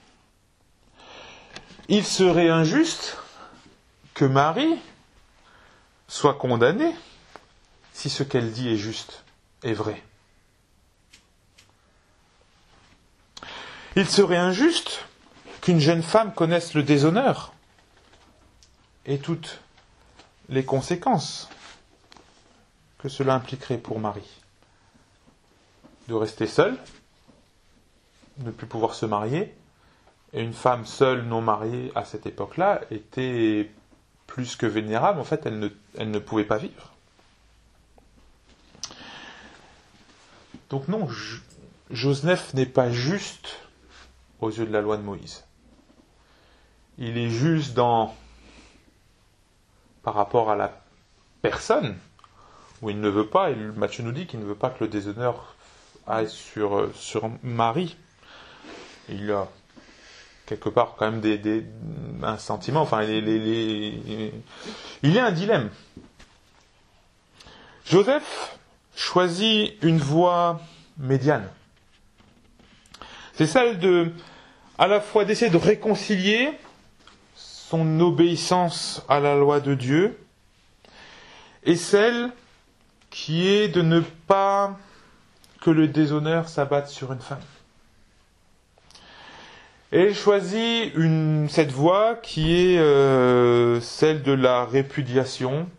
[1.90, 3.18] Il serait injuste
[4.14, 4.80] que Marie
[6.08, 6.94] soit condamnée
[7.94, 9.21] si ce qu'elle dit est juste
[9.64, 10.02] est vrai.
[13.96, 15.06] Il serait injuste
[15.62, 17.54] qu'une jeune femme connaisse le déshonneur
[19.06, 19.60] et toutes
[20.50, 21.50] les conséquences
[23.00, 24.42] que cela impliquerait pour Marie.
[26.08, 26.78] De rester seule,
[28.40, 29.54] ne plus pouvoir se marier,
[30.34, 33.70] et une femme seule non mariée à cette époque-là était
[34.28, 36.91] plus que vénérable, en fait elle ne, elle ne pouvait pas vivre.
[40.72, 41.06] Donc non,
[41.90, 43.60] Joseph n'est pas juste
[44.40, 45.44] aux yeux de la loi de Moïse.
[46.98, 48.16] Il est juste dans
[50.02, 50.82] par rapport à la
[51.42, 51.98] personne
[52.82, 54.90] où il ne veut pas, et Matthieu nous dit qu'il ne veut pas que le
[54.90, 55.56] déshonneur
[56.08, 56.90] aille sur,
[57.44, 57.98] Marie.
[59.10, 59.50] Il a
[60.46, 61.66] quelque part quand même des,
[62.24, 64.32] un sentiment, enfin, il
[65.04, 65.70] y a un dilemme.
[67.86, 68.58] Joseph
[68.96, 70.62] choisit une voie
[70.98, 71.48] médiane.
[73.34, 74.12] C'est celle de,
[74.78, 76.50] à la fois d'essayer de réconcilier
[77.36, 80.18] son obéissance à la loi de Dieu
[81.64, 82.32] et celle
[83.10, 84.78] qui est de ne pas
[85.62, 87.40] que le déshonneur s'abatte sur une femme.
[89.92, 95.70] Et il choisit une, cette voie qui est euh, celle de la répudiation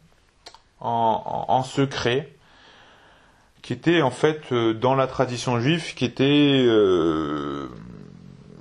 [0.81, 2.32] en secret,
[3.63, 7.69] qui était en fait euh, dans la tradition juive, qui était euh,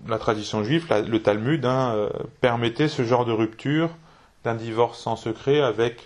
[0.07, 2.09] la tradition juive, le Talmud, hein, euh,
[2.39, 3.89] permettait ce genre de rupture
[4.43, 6.05] d'un divorce en secret avec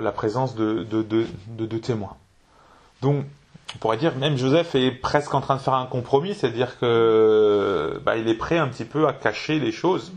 [0.00, 2.16] la présence de deux témoins.
[3.02, 3.26] Donc,
[3.74, 8.00] on pourrait dire même Joseph est presque en train de faire un compromis, c'est-à-dire que
[8.02, 10.14] bah, est prêt un petit peu à cacher les choses.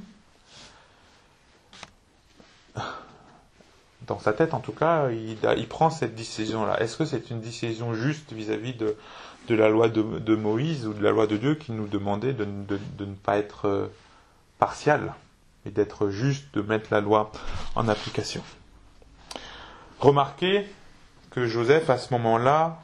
[4.08, 6.82] Dans sa tête en tout cas, il, prend cette décision-là.
[6.82, 8.96] Est-ce que c'est une décision juste vis-à-vis de,
[9.50, 13.06] la loi de, Moïse ou de la loi de Dieu qui nous demandait de, de
[13.06, 13.88] ne pas être euh,
[14.60, 15.14] partial,
[15.66, 17.32] mais d'être juste, de mettre la loi
[17.76, 18.42] en application?
[20.00, 20.66] Remarquez
[21.32, 22.82] que Joseph, à ce moment-là,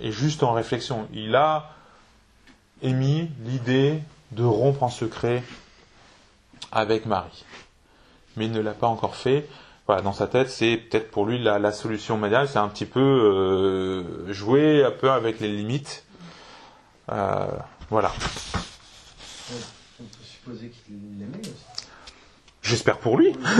[0.00, 1.06] est juste en réflexion.
[1.12, 1.70] Il a
[2.80, 5.42] émis l'idée de rompre en secret
[6.70, 7.44] avec Marie.
[8.36, 9.46] Mais il ne l'a pas encore fait
[10.00, 14.32] dans sa tête, c'est peut-être pour lui la, solution médiale, c'est un petit peu euh,
[14.32, 16.04] jouer un peu avec les limites.
[17.10, 17.46] Euh,
[17.90, 18.12] voilà.
[20.00, 21.86] On peut supposer qu'il l'aimait aussi.
[22.62, 23.34] J'espère pour lui.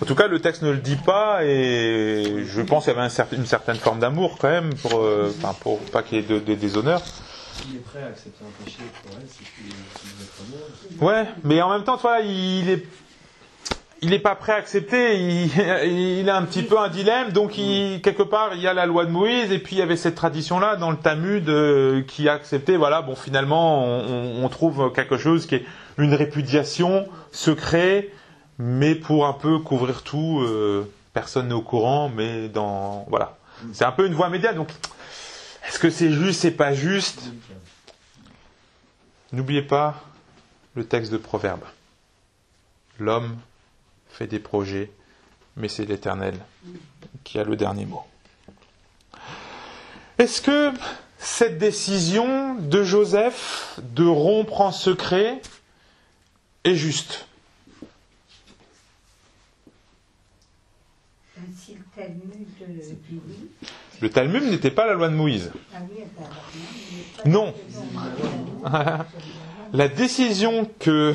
[0.00, 3.08] en tout cas, le texte ne le dit pas et je pense qu'il y avait
[3.32, 6.54] une certaine forme d'amour quand même pour, euh, pour pas qu'il y ait de, de
[6.54, 7.02] déshonneur.
[7.68, 11.82] Il est prêt à accepter un péché pour elle, c'est qu'il Ouais, mais en même
[11.82, 12.86] temps, toi, il est
[14.00, 15.18] il n'est pas prêt à accepter,
[15.86, 18.86] il, a un petit peu un dilemme, donc il, quelque part il y a la
[18.86, 19.52] loi de Moïse.
[19.52, 23.02] Et puis il y avait cette tradition-là dans le Talmud euh, qui a accepté, voilà,
[23.02, 25.64] bon finalement on, trouve quelque chose qui est
[25.98, 28.08] une répudiation secret,
[28.58, 33.36] mais pour un peu couvrir tout, euh, personne n'est au courant, mais dans, voilà,
[33.72, 34.68] c'est un peu une voie médiane, donc
[35.68, 37.30] est-ce que c'est juste, c'est pas juste?
[39.32, 40.02] N'oubliez pas
[40.74, 41.60] le texte de Proverbe.
[42.98, 43.36] L'homme
[44.18, 44.90] fait des projets,
[45.56, 46.34] mais c'est l'Éternel
[47.22, 48.02] qui a le dernier mot.
[50.18, 50.72] Est-ce que
[51.18, 55.40] cette décision de Joseph de rompre en secret
[56.64, 57.28] est juste?
[64.00, 65.52] Le Talmud n'était pas la loi de Moïse.
[67.24, 67.54] Non.
[69.72, 71.14] La décision que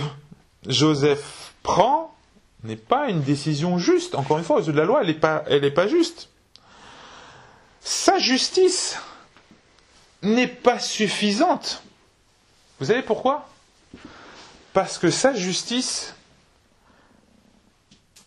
[0.67, 2.12] Joseph prend
[2.63, 4.15] n'est pas une décision juste.
[4.15, 6.30] Encore une fois, aux de la loi, elle n'est pas juste.
[7.82, 8.97] Sa justice
[10.21, 11.84] n'est pas suffisante.
[12.80, 13.49] Vous savez pourquoi?
[14.71, 16.15] Parce que sa justice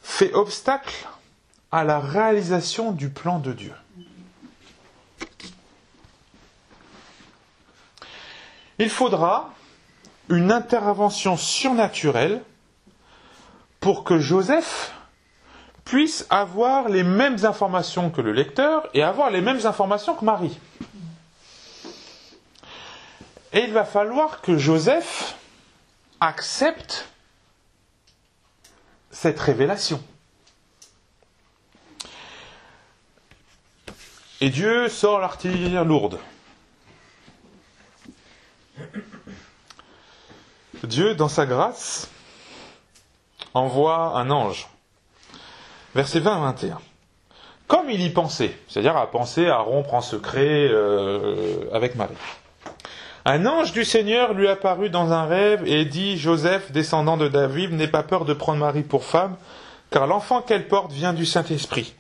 [0.02, 0.94] fait obstacle
[1.72, 3.74] à la réalisation du plan de Dieu.
[8.78, 9.52] Il faudra
[10.28, 12.42] une intervention surnaturelle
[13.86, 14.92] pour que Joseph
[15.84, 20.58] puisse avoir les mêmes informations que le lecteur et avoir les mêmes informations que Marie.
[23.52, 25.36] Et il va falloir que Joseph
[26.18, 27.06] accepte
[29.12, 30.02] cette révélation.
[34.40, 36.18] Et Dieu sort l'artillerie lourde.
[40.82, 42.10] Dieu, dans sa grâce,
[43.56, 44.68] envoie un ange.
[45.94, 46.74] Verset 20-21.
[47.66, 52.14] Comme il y pensait, c'est-à-dire à penser à rompre en secret euh, avec Marie.
[53.24, 57.72] Un ange du Seigneur lui apparut dans un rêve et dit Joseph, descendant de David,
[57.72, 59.36] n'aie pas peur de prendre Marie pour femme,
[59.90, 61.94] car l'enfant qu'elle porte vient du Saint-Esprit.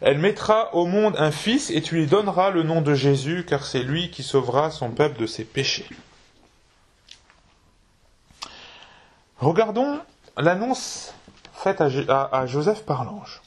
[0.00, 3.64] Elle mettra au monde un fils et tu lui donneras le nom de Jésus, car
[3.64, 5.88] c'est lui qui sauvera son peuple de ses péchés.
[9.38, 9.98] Regardons
[10.40, 11.14] l'annonce
[11.54, 13.42] faite à, Joseph par l'ange.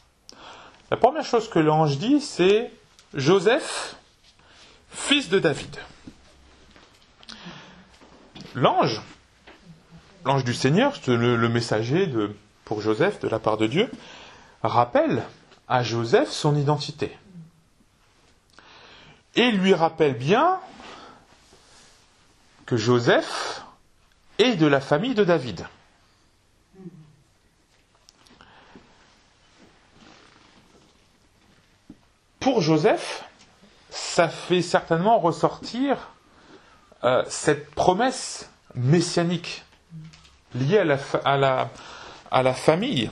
[0.92, 2.72] La première chose que l'ange dit, c'est
[3.14, 3.96] Joseph,
[4.90, 5.78] fils de David.
[8.54, 9.02] L'ange,
[10.26, 12.08] l'ange du Seigneur, le, le messager
[12.66, 13.90] pour Joseph de la part de Dieu,
[14.62, 15.24] rappelle
[15.68, 17.18] à Joseph son identité.
[19.36, 20.60] Et lui rappelle bien
[22.68, 23.64] que Joseph
[24.38, 25.66] est de la famille de David.
[32.44, 33.24] Pour Joseph,
[33.90, 36.10] ça fait certainement ressortir
[37.06, 39.64] euh, cette promesse messianique
[40.54, 40.80] liée
[41.24, 43.10] à la, famille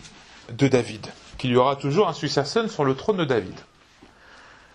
[0.49, 3.57] de David qu'il y aura toujours un successeur sur le trône de David.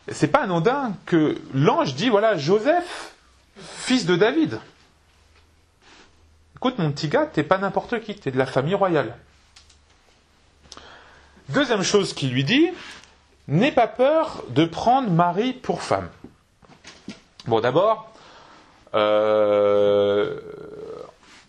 [0.09, 3.12] C'est pas anodin que l'ange dit voilà, Joseph,
[3.59, 4.59] fils de David.
[6.57, 9.19] Écoute, mon petit gars, t'es pas n'importe qui, t'es de la famille royale.
[11.51, 12.71] Deuxième chose qu'il lui dit,
[13.48, 16.09] n'aie pas peur de prendre Marie pour femme.
[17.46, 18.11] Bon, d'abord,
[18.94, 20.40] euh,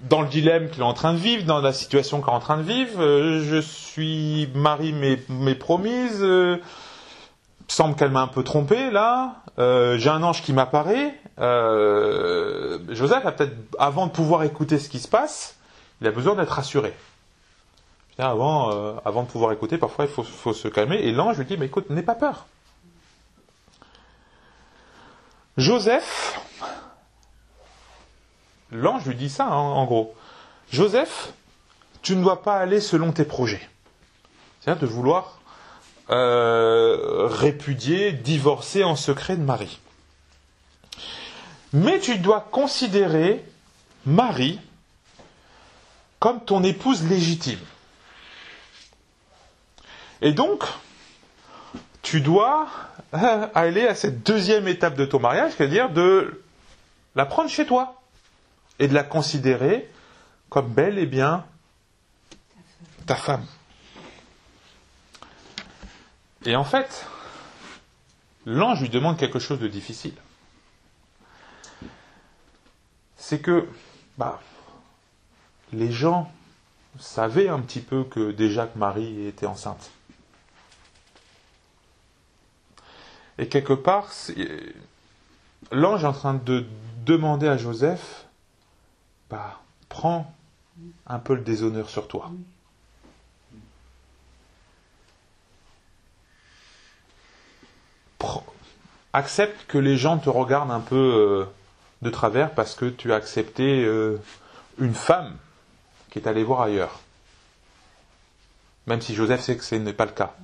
[0.02, 2.40] dans le dilemme qu'il est en train de vivre, dans la situation qu'il est en
[2.40, 3.02] train de vivre.
[3.02, 6.20] Euh, je suis Marie mais, promise.
[6.22, 6.58] Euh,
[7.68, 9.44] semble qu'elle m'a un peu trompé là.
[9.60, 11.16] Euh, j'ai un ange qui m'apparaît.
[12.90, 15.58] Joseph a peut-être, avant de pouvoir écouter ce qui se passe,
[16.02, 16.94] il a besoin d'être rassuré.
[18.20, 20.98] Avant, avant de pouvoir écouter, parfois il faut, faut se calmer.
[20.98, 22.48] Et l'ange lui dit, mais écoute, n'aie pas peur.
[25.58, 26.40] Joseph,
[28.72, 30.14] L'ange lui dit ça, hein, en gros.
[30.72, 31.34] Joseph,
[32.02, 33.68] tu ne dois pas aller selon tes projets.
[34.60, 35.40] C'est-à-dire de vouloir
[36.10, 39.80] euh, répudier, divorcer en secret de Marie.
[41.74, 43.44] Mais tu dois considérer
[44.06, 44.60] Marie
[46.20, 47.60] comme ton épouse légitime.
[50.22, 50.64] Et donc,
[52.02, 52.68] tu dois
[53.14, 56.44] euh, aller à cette deuxième étape de ton mariage, c'est-à-dire de
[57.16, 58.02] la prendre chez toi
[58.80, 59.90] et de la considérer
[60.50, 61.46] comme belle et bien
[63.06, 63.46] ta femme.
[66.46, 67.06] Et en fait,
[68.46, 70.16] l'ange lui demande quelque chose de difficile.
[73.18, 73.68] C'est que
[74.18, 74.40] bah,
[75.74, 76.32] les gens
[77.00, 79.92] savaient un petit peu que déjà que Marie était enceinte.
[83.38, 84.12] Et quelque part,
[85.72, 86.66] l'ange est en train de
[87.06, 88.26] demander à Joseph
[89.30, 90.34] bah, prends
[91.06, 92.32] un peu le déshonneur sur toi.
[99.18, 101.46] accepte que les gens te regardent un peu euh,
[102.02, 104.18] de travers parce que tu as accepté euh,
[104.80, 105.36] une femme
[106.12, 107.00] qui est allée voir ailleurs.
[108.86, 110.36] Même si Joseph sait que ce n'est pas le cas.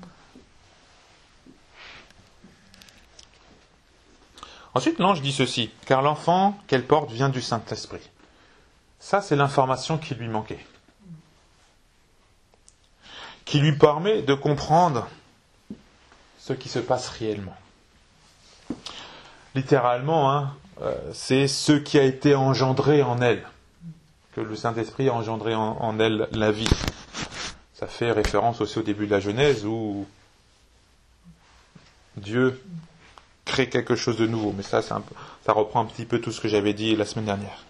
[4.76, 8.10] Ensuite, l'ange dit ceci, car l'enfant qu'elle porte vient du Saint-Esprit.
[9.00, 10.66] Ça, c'est l'information qui lui manquait.
[13.46, 15.08] Qui lui permet de comprendre
[16.40, 17.56] ce qui se passe réellement.
[19.56, 23.46] Littéralement, hein, euh, c'est ce qui a été engendré en elle.
[24.34, 26.70] Que le Saint-Esprit a engendré en, elle la vie.
[27.74, 30.08] Ça fait référence aussi au début de la Genèse où
[32.18, 32.64] Dieu
[33.46, 34.54] crée quelque chose de nouveau.
[34.56, 35.02] Mais ça, ça
[35.48, 37.66] reprend un petit peu tout ce que j'avais dit la semaine dernière.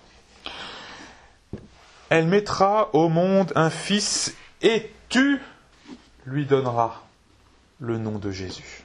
[2.09, 5.41] Elle mettra au monde un fils et tu
[6.25, 7.01] lui donneras
[7.79, 8.83] le nom de Jésus.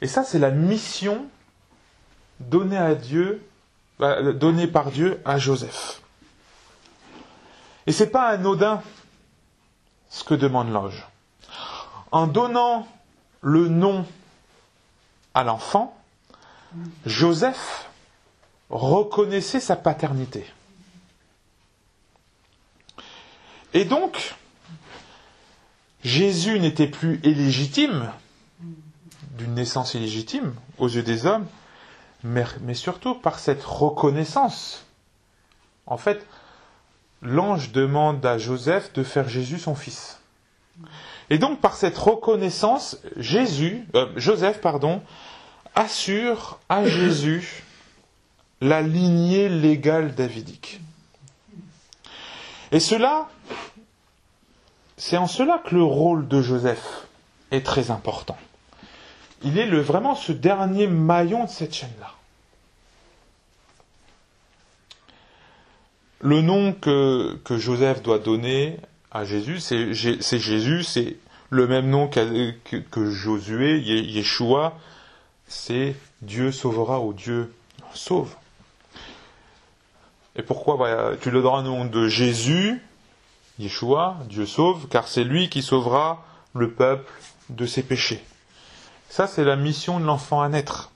[0.00, 1.26] Et ça, c'est la mission
[2.40, 3.46] donnée à Dieu,
[4.00, 6.02] euh, donnée par Dieu à Joseph.
[7.86, 8.82] Et c'est pas anodin
[10.08, 11.06] ce que demande l'ange.
[12.10, 12.86] En donnant
[13.40, 14.04] le nom
[15.34, 15.96] à l'enfant,
[17.06, 17.90] Joseph
[18.70, 20.44] reconnaissait sa paternité.
[23.74, 24.34] Et donc,
[26.04, 28.10] Jésus n'était plus illégitime
[29.38, 31.46] d'une naissance illégitime aux yeux des hommes,
[32.24, 34.84] mais, surtout par cette reconnaissance.
[35.86, 36.26] En fait,
[37.22, 40.20] l'ange demande à Joseph de faire Jésus son fils.
[41.32, 44.60] Et donc par cette reconnaissance, euh, Joseph,
[45.74, 47.64] assure à Jésus
[48.60, 50.82] la lignée légale davidique.
[52.70, 53.30] Et cela,
[54.98, 57.06] c'est en cela que le rôle de Joseph
[57.50, 58.36] est très important.
[59.42, 62.10] Il est vraiment ce dernier maillon de cette chaîne-là.
[66.20, 68.76] Le nom que, que, Joseph doit donner
[69.10, 71.16] à Jésus, c'est Jésus, c'est
[71.52, 74.72] le même nom que, Josué, Yeshua,
[75.46, 77.52] c'est Dieu sauvera ou Dieu
[77.92, 78.34] sauve.
[80.34, 80.78] Et pourquoi?
[80.78, 82.80] Bah, Tu le donneras au nom de Jésus,
[83.58, 86.24] Yeshua, Dieu sauve, car c'est lui qui sauvera
[86.54, 87.12] le peuple
[87.50, 88.24] de ses péchés.
[89.10, 90.90] Ça, c'est la mission de l'enfant à naître.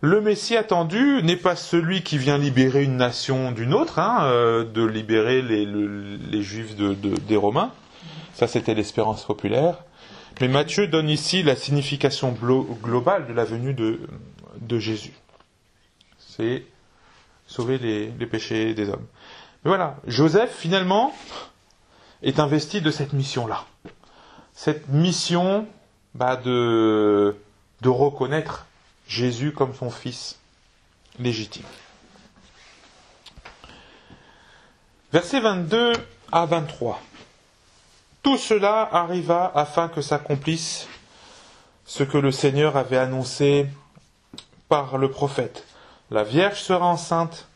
[0.00, 4.64] Le Messie attendu n'est pas celui qui vient libérer une nation d'une autre, hein, euh,
[4.64, 7.70] de libérer les, Juifs de, de, des Romains.
[8.34, 9.84] Ça, c'était l'espérance populaire.
[10.40, 15.12] Mais Matthieu donne ici la signification globale de la venue de, Jésus.
[16.18, 16.64] C'est
[17.46, 19.06] sauver les, les, péchés des hommes.
[19.64, 21.14] Mais voilà, Joseph, finalement,
[22.22, 23.64] est investi de cette mission-là.
[24.52, 25.68] Cette mission
[26.14, 27.36] bah, de,
[27.82, 28.66] de reconnaître
[29.06, 30.38] Jésus comme son fils
[31.18, 31.64] légitime.
[35.12, 35.92] Versets 22
[36.32, 37.00] à 23.
[38.24, 40.88] Tout cela arriva afin que s'accomplisse
[41.84, 43.66] ce que le Seigneur avait annoncé
[44.70, 45.66] par le prophète.
[46.10, 47.48] La Vierge sera enceinte,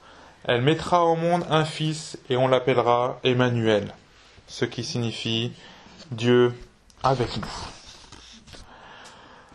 [0.45, 3.95] elle mettra au monde un fils et on l'appellera Emmanuel,
[4.47, 5.53] ce qui signifie
[6.11, 6.53] Dieu
[7.03, 7.49] avec nous.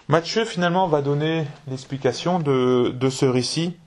[0.08, 3.78] Matthieu finalement va donner l'explication de, de ce récit.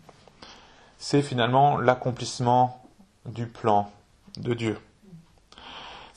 [0.98, 2.86] C'est finalement l'accomplissement
[3.26, 3.90] du plan
[4.36, 4.78] de Dieu.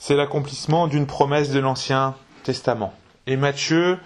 [0.00, 2.94] C'est l'accomplissement d'une promesse de l'Ancien Testament.
[3.26, 3.98] Et Matthieu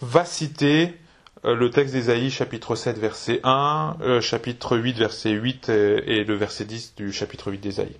[0.00, 0.98] va citer
[1.44, 6.34] euh, le texte d'Ésaïe chapitre 7 verset 1, euh, chapitre 8 verset 8 et, le
[6.34, 7.98] verset 10 du chapitre 8 d'Ésaïe.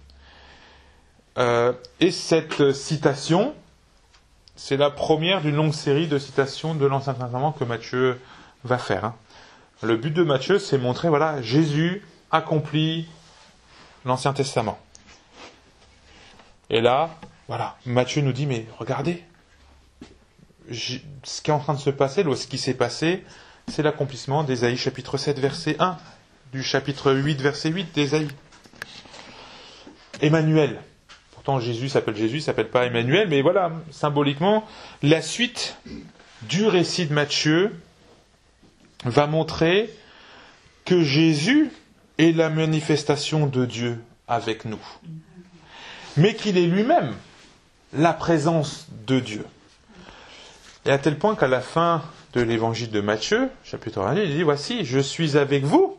[1.37, 3.55] Euh, et cette citation,
[4.57, 8.19] c'est la première d'une longue série de citations de l'Ancien Testament que Matthieu
[8.65, 9.05] va faire.
[9.05, 9.15] Hein.
[9.83, 13.09] Le but de Matthieu, c'est montrer, voilà, Jésus accomplit
[14.07, 14.79] l'Ancien Testament.
[16.71, 17.11] Et là,
[17.53, 19.23] voilà, Matthieu nous dit, mais regardez,
[20.71, 23.25] ce qui est en train de se passer, ce qui s'est passé,
[23.69, 25.99] c'est l'accomplissement d'Ésaïe chapitre 7, verset 1,
[26.55, 28.29] du chapitre 8, verset 8 d'Ésaïe.
[30.23, 30.81] Emmanuel,
[31.33, 34.65] Pourtant, Jésus s'appelle Jésus, s'appelle pas Emmanuel, mais voilà, symboliquement,
[35.03, 35.77] la suite
[36.49, 37.79] du récit de Matthieu
[39.05, 39.91] va montrer
[40.87, 41.71] que Jésus
[42.17, 44.81] est la manifestation de Dieu avec nous,
[46.17, 47.15] mais qu'il est lui-même
[47.93, 49.47] la présence de Dieu.
[50.85, 54.43] Et à tel point qu'à la fin de l'évangile de Matthieu, chapitre 1, il dit,
[54.43, 55.97] voici, je suis avec vous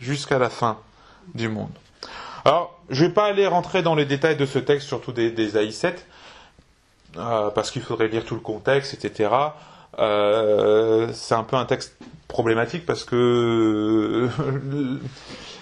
[0.00, 0.78] jusqu'à la fin
[1.34, 1.70] du monde.
[2.44, 5.30] Alors, je ne vais pas aller rentrer dans les détails de ce texte, surtout des,
[5.30, 5.94] des AI7,
[7.16, 9.30] euh, parce qu'il faudrait lire tout le contexte, etc.
[9.98, 11.96] Euh, c'est un peu un texte
[12.28, 14.28] problématique parce que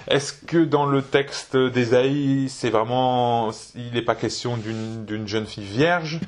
[0.09, 5.64] est-ce que dans le texte d'Ésaïe, c'est vraiment, il n'est pas question d'une jeune fille
[5.64, 6.20] vierge?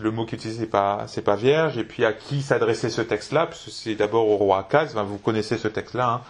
[0.00, 1.76] Le mot qui est utilisé, c'est pas, pas vierge.
[1.76, 3.46] Et puis à qui s'adressait ce texte-là?
[3.46, 4.94] Parce que c'est d'abord au roi Akaz.
[4.94, 6.08] vous connaissez ce texte-là.
[6.08, 6.20] Hein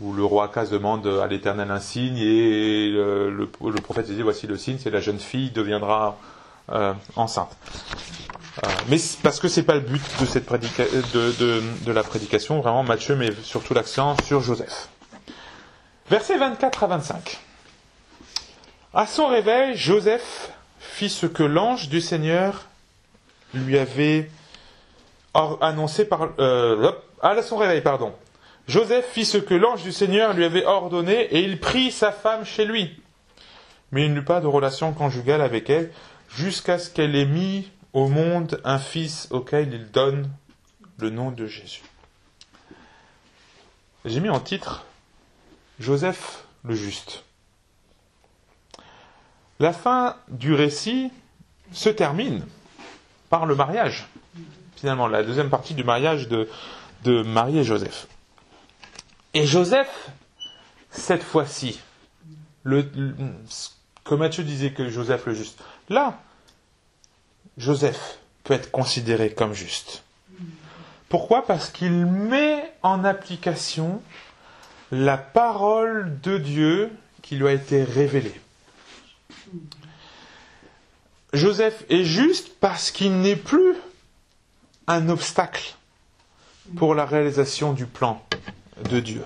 [0.00, 3.46] où le roi Akaz demande à l'Éternel un signe et le, le,
[3.80, 6.18] prophète dit voici le signe, c'est la jeune fille deviendra
[6.70, 7.56] euh, enceinte.
[8.64, 12.02] Euh, mais parce que c'est pas le but de cette prédica de, de, de, la
[12.02, 14.88] prédication, vraiment Matthieu met surtout l'accent sur Joseph.
[16.08, 17.40] Versets 24 à 25.
[18.94, 22.66] À son réveil, Joseph fit ce que l'ange du Seigneur
[23.52, 24.30] lui avait
[25.34, 28.14] annoncé par euh, à son réveil, pardon.
[28.68, 32.44] Joseph fit ce que l'ange du Seigneur lui avait ordonné et il prit sa femme
[32.44, 33.02] chez lui.
[33.90, 35.90] Mais il n'eut pas de relation conjugale avec elle
[36.36, 40.30] jusqu'à ce qu'elle ait mis au monde un fils auquel il donne
[40.98, 41.82] le nom de Jésus.
[44.04, 44.84] J'ai mis en titre
[45.78, 47.24] Joseph le juste.
[49.60, 51.10] La fin du récit
[51.72, 52.44] se termine
[53.30, 54.06] par le mariage.
[54.76, 56.48] Finalement, la deuxième partie du mariage de,
[57.04, 58.06] de Marie et Joseph.
[59.32, 60.10] Et Joseph,
[60.90, 61.80] cette fois-ci,
[62.62, 62.84] le,
[64.04, 66.20] que Matthieu disait que Joseph le juste, là,
[67.56, 70.02] Joseph peut être considéré comme juste.
[71.08, 71.46] Pourquoi?
[71.46, 74.02] Parce qu'il met en application
[74.90, 76.90] la parole de Dieu
[77.22, 78.40] qui lui a été révélée.
[81.32, 83.74] Joseph est juste parce qu'il n'est plus
[84.86, 85.74] un obstacle
[86.76, 88.24] pour la réalisation du plan
[88.90, 89.24] de Dieu.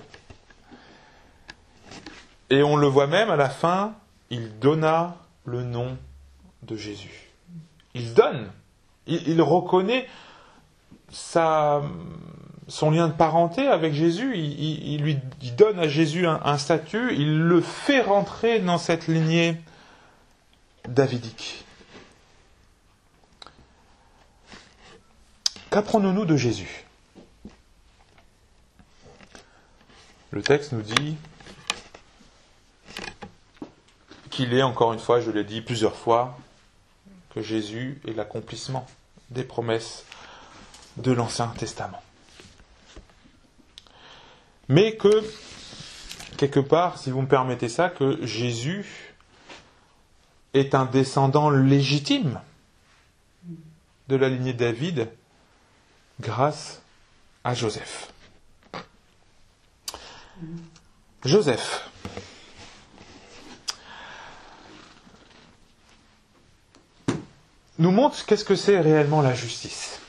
[2.49, 3.93] Et on le voit même à la fin,
[4.29, 5.97] il donna le nom
[6.63, 7.28] de Jésus.
[7.93, 8.51] Il donne,
[9.07, 10.07] il, reconnaît
[11.11, 15.17] son lien de parenté avec Jésus, il, lui
[15.57, 19.57] donne à Jésus un, statut, il le fait rentrer dans cette lignée
[20.87, 21.65] davidique.
[25.71, 26.85] Qu'apprenons-nous de Jésus?
[30.31, 31.15] Le texte nous dit
[34.29, 36.37] qu'il est, encore une fois, je l'ai dit plusieurs fois,
[37.33, 38.87] que Jésus est l'accomplissement
[39.29, 40.03] des promesses
[40.97, 42.01] de l'Ancien Testament.
[44.67, 45.23] Mais que,
[46.37, 49.15] quelque part, si vous me permettez ça, que Jésus
[50.53, 52.41] est un descendant légitime
[54.07, 55.09] de la lignée de David
[56.19, 56.81] grâce
[57.43, 58.11] à Joseph.
[61.23, 61.89] Joseph.
[67.79, 69.99] Nous montre qu'est-ce que c'est réellement la justice.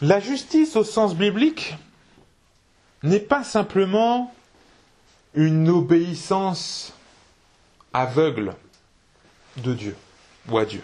[0.00, 1.76] La justice au sens biblique
[3.02, 4.32] n'est pas simplement
[5.34, 6.92] une obéissance
[7.92, 8.54] aveugle
[9.58, 9.96] de Dieu
[10.48, 10.82] ou à Dieu.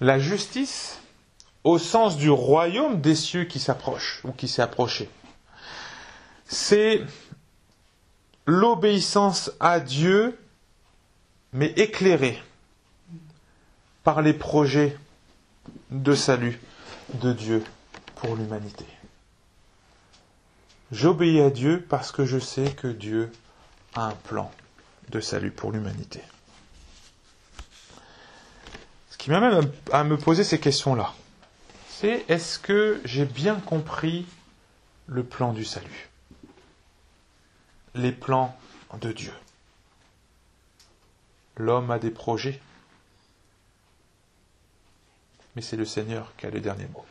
[0.00, 1.00] La justice
[1.64, 5.08] au sens du royaume des cieux qui s'approche ou qui s'est approché
[6.48, 7.02] c'est
[8.46, 10.38] l'obéissance à Dieu,
[11.52, 12.40] mais éclairée
[14.06, 14.96] par les projets
[15.90, 16.60] de salut
[17.14, 17.64] de Dieu
[18.14, 18.84] pour l'humanité.
[20.92, 23.32] J'obéis à Dieu parce que je sais que Dieu
[23.96, 24.52] a un plan
[25.08, 26.20] de salut pour l'humanité.
[29.10, 31.12] Ce qui m'amène à me poser ces questions-là,
[31.88, 34.24] c'est est-ce que j'ai bien compris
[35.08, 36.08] le plan du salut?
[37.96, 38.56] Les plans
[39.00, 39.32] de Dieu.
[41.56, 42.60] L'homme a des projets,
[45.56, 47.04] mais c'est le Seigneur qui a le dernier mot.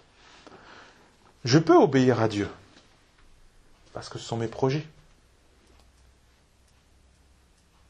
[1.44, 2.48] Je peux obéir à Dieu,
[3.94, 4.88] parce que ce sont mes projets.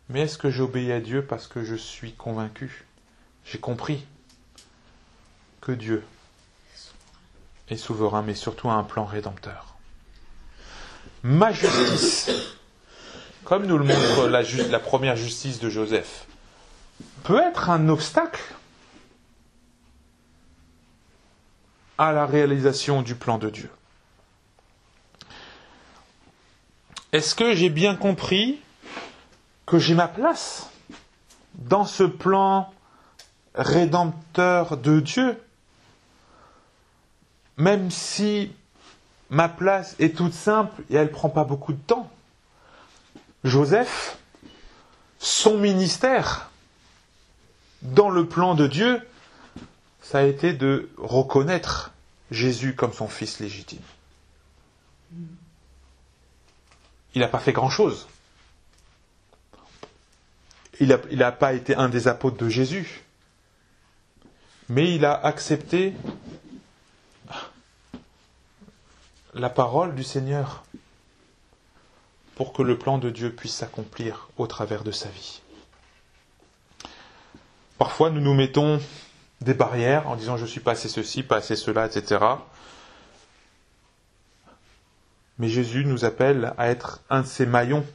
[0.10, 2.86] Mais est-ce que j'obéis à Dieu parce que je suis convaincu
[3.46, 4.06] J'ai compris
[5.62, 6.04] que Dieu
[7.70, 9.76] est souverain, mais surtout a un plan rédempteur?
[11.24, 12.30] Ma justice
[13.46, 16.26] comme nous le montre la, la première justice de Joseph,
[17.24, 18.42] peut être un obstacle
[21.98, 23.70] à la réalisation du plan de Dieu.
[27.12, 28.60] Est-ce que j'ai bien compris
[29.66, 30.70] que j'ai ma place
[31.56, 32.74] dans ce plan
[33.56, 35.42] rédempteur de Dieu
[37.58, 38.52] Même si
[39.30, 42.10] ma place est toute simple et elle ne prend pas beaucoup de temps?
[43.46, 44.18] Joseph,
[45.20, 46.50] son ministère
[47.82, 49.02] dans le plan de Dieu,
[50.06, 51.92] ça a été de reconnaître
[52.30, 53.82] Jésus comme son fils légitime.
[57.16, 58.08] Il n'a pas fait grand-chose.
[60.80, 63.02] Il n'a pas été un des apôtres de Jésus.
[64.70, 65.94] Mais il a accepté
[69.34, 70.66] la parole du Seigneur
[72.36, 75.42] pour que le plan de Dieu puisse s'accomplir au travers de sa vie.
[77.80, 78.80] Parfois, nous nous mettons
[79.46, 82.24] des barrières en disant je suis pas assez ceci, pas assez cela, etc.
[85.38, 87.86] Mais Jésus nous appelle à être un de ces maillons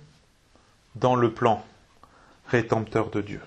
[0.94, 1.64] dans le plan
[2.48, 3.40] rédempteur de Dieu.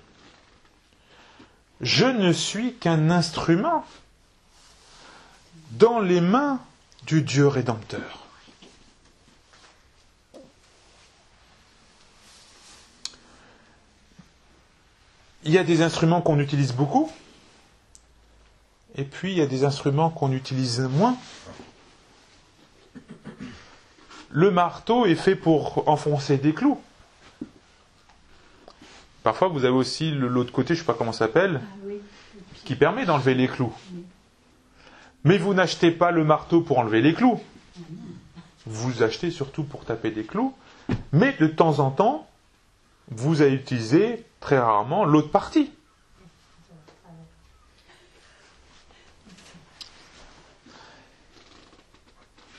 [1.80, 3.84] Je ne suis qu'un instrument
[5.72, 6.60] dans les mains
[7.06, 8.24] du Dieu rédempteur.
[15.44, 17.10] il y a des instruments qu'on utilise beaucoup,
[18.96, 21.16] et puis il y a des instruments qu'on utilise moins.
[24.30, 26.80] Le marteau est fait pour enfoncer des clous.
[29.22, 31.90] Parfois, vous avez aussi l'autre côté, je ne sais pas comment ça s'appelle, ah
[32.64, 33.72] qui permet d'enlever les clous.
[35.24, 37.40] Mais vous n'achetez pas le marteau pour enlever les clous.
[38.66, 40.54] Vous achetez surtout pour taper des clous.
[41.12, 42.28] Mais de temps en temps,
[43.10, 45.70] vous allez utiliser très rarement l'autre partie.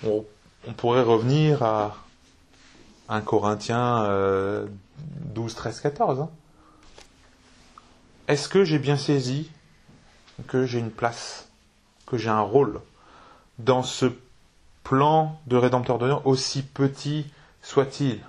[0.05, 1.97] On, pourrait revenir à
[3.09, 4.67] 1 Corinthiens euh,
[5.33, 6.19] 12, 13, 14.
[6.21, 6.29] hein.
[8.27, 9.51] Est-ce que j'ai bien saisi
[10.47, 11.47] que j'ai une place,
[12.07, 12.81] que j'ai un rôle
[13.59, 14.07] dans ce
[14.83, 17.25] plan de rédempteur de Dieu, aussi petit
[17.61, 18.21] soit-il?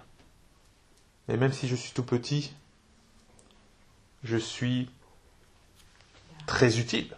[1.28, 2.52] Et même si je suis tout petit,
[4.22, 4.90] je suis
[6.46, 7.16] très utile.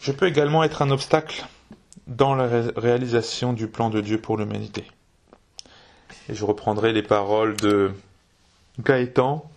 [0.00, 1.46] Je peux également être un obstacle
[2.06, 4.90] dans la ré- réalisation du plan de Dieu pour l'humanité.
[6.28, 7.92] Et je reprendrai les paroles de
[8.80, 9.50] Gaëtan.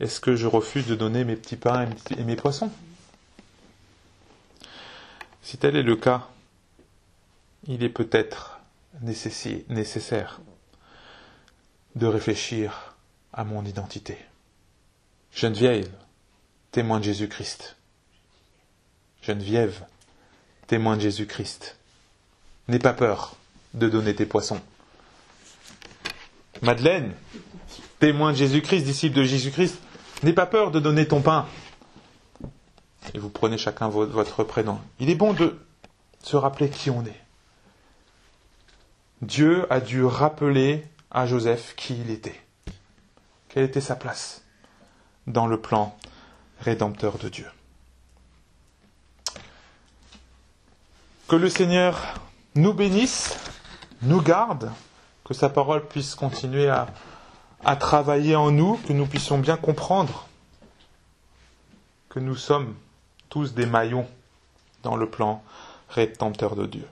[0.00, 2.70] Est-ce que je refuse de donner mes petits pains et mes poissons?
[5.42, 6.28] Si tel est le cas,
[7.66, 8.60] il est peut-être
[9.00, 10.40] nécessaire
[11.94, 12.96] de réfléchir
[13.32, 14.18] à mon identité.
[15.34, 15.90] Geneviève,
[16.70, 17.76] témoin de Jésus-Christ.
[19.22, 19.84] Geneviève,
[20.72, 21.76] témoin de Jésus-Christ.
[22.66, 23.36] N'aie pas peur
[23.74, 24.58] de donner tes poissons.
[26.62, 27.12] Madeleine,
[27.98, 29.76] témoin de Jésus-Christ, disciple de Jésus-Christ,
[30.22, 31.46] n'aie pas peur de donner ton pain.
[33.12, 34.80] Et vous prenez chacun vo- votre prénom.
[34.98, 35.60] Il est bon de
[36.22, 37.20] se rappeler qui on est.
[39.20, 42.40] Dieu a dû rappeler à Joseph qui il était.
[43.50, 44.40] Quelle était sa place
[45.26, 45.94] dans le plan
[46.60, 47.46] rédempteur de Dieu.
[51.28, 51.98] Que le Seigneur
[52.54, 53.36] nous bénisse,
[54.02, 54.70] nous garde,
[55.24, 56.86] que sa parole puisse continuer à,
[57.64, 60.26] à travailler en nous, que nous puissions bien comprendre
[62.12, 62.74] que nous sommes
[63.30, 64.06] tous des maillons
[64.82, 65.42] dans le plan
[65.88, 66.86] rédempteur de Dieu.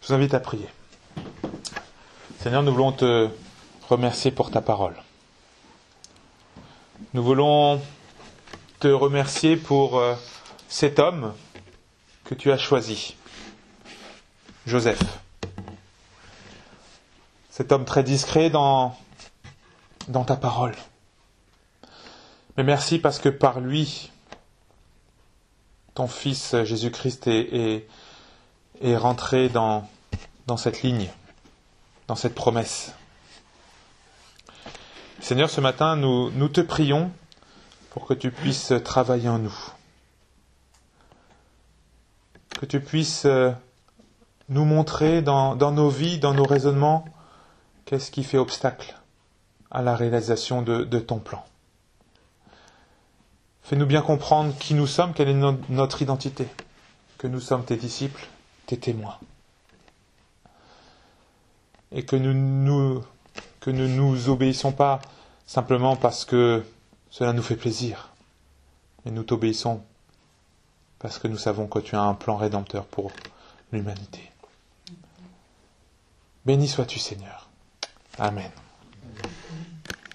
[0.00, 0.68] Je vous invite à prier.
[2.38, 3.28] Seigneur, nous voulons te
[3.90, 4.94] remercier pour ta parole.
[7.12, 7.82] Nous voulons
[8.78, 10.14] te remercier pour euh,
[10.68, 11.34] cet homme
[12.30, 13.16] que tu as choisi,
[14.64, 15.02] Joseph.
[17.50, 18.96] Cet homme très discret dans,
[20.06, 20.76] dans ta parole.
[22.56, 24.12] Mais merci parce que par lui,
[25.94, 27.88] ton fils Jésus-Christ est,
[28.80, 29.88] est, rentré dans,
[30.46, 31.10] dans cette ligne,
[32.06, 32.92] dans cette promesse.
[35.18, 37.10] Seigneur, ce matin, nous, nous te prions
[37.90, 39.72] pour que tu puisses travailler en nous.
[42.60, 43.52] Que tu puisses euh,
[44.50, 47.06] nous montrer dans, nos vies, dans nos raisonnements,
[47.86, 49.00] qu'est-ce qui fait obstacle
[49.70, 51.42] à la réalisation de, ton plan.
[53.62, 56.48] Fais-nous bien comprendre qui nous sommes, quelle est no- notre identité,
[57.16, 58.26] que nous sommes tes disciples,
[58.66, 59.16] tes témoins.
[61.92, 63.02] Et que nous, nous,
[63.60, 65.00] que nous nous obéissons pas
[65.46, 66.62] simplement parce que
[67.08, 68.10] cela nous fait plaisir,
[69.06, 69.80] mais nous t'obéissons
[71.00, 73.10] parce que nous savons que tu as un plan rédempteur pour
[73.72, 74.30] l'humanité.
[76.46, 77.48] Béni sois-tu Seigneur.
[78.18, 78.50] Amen.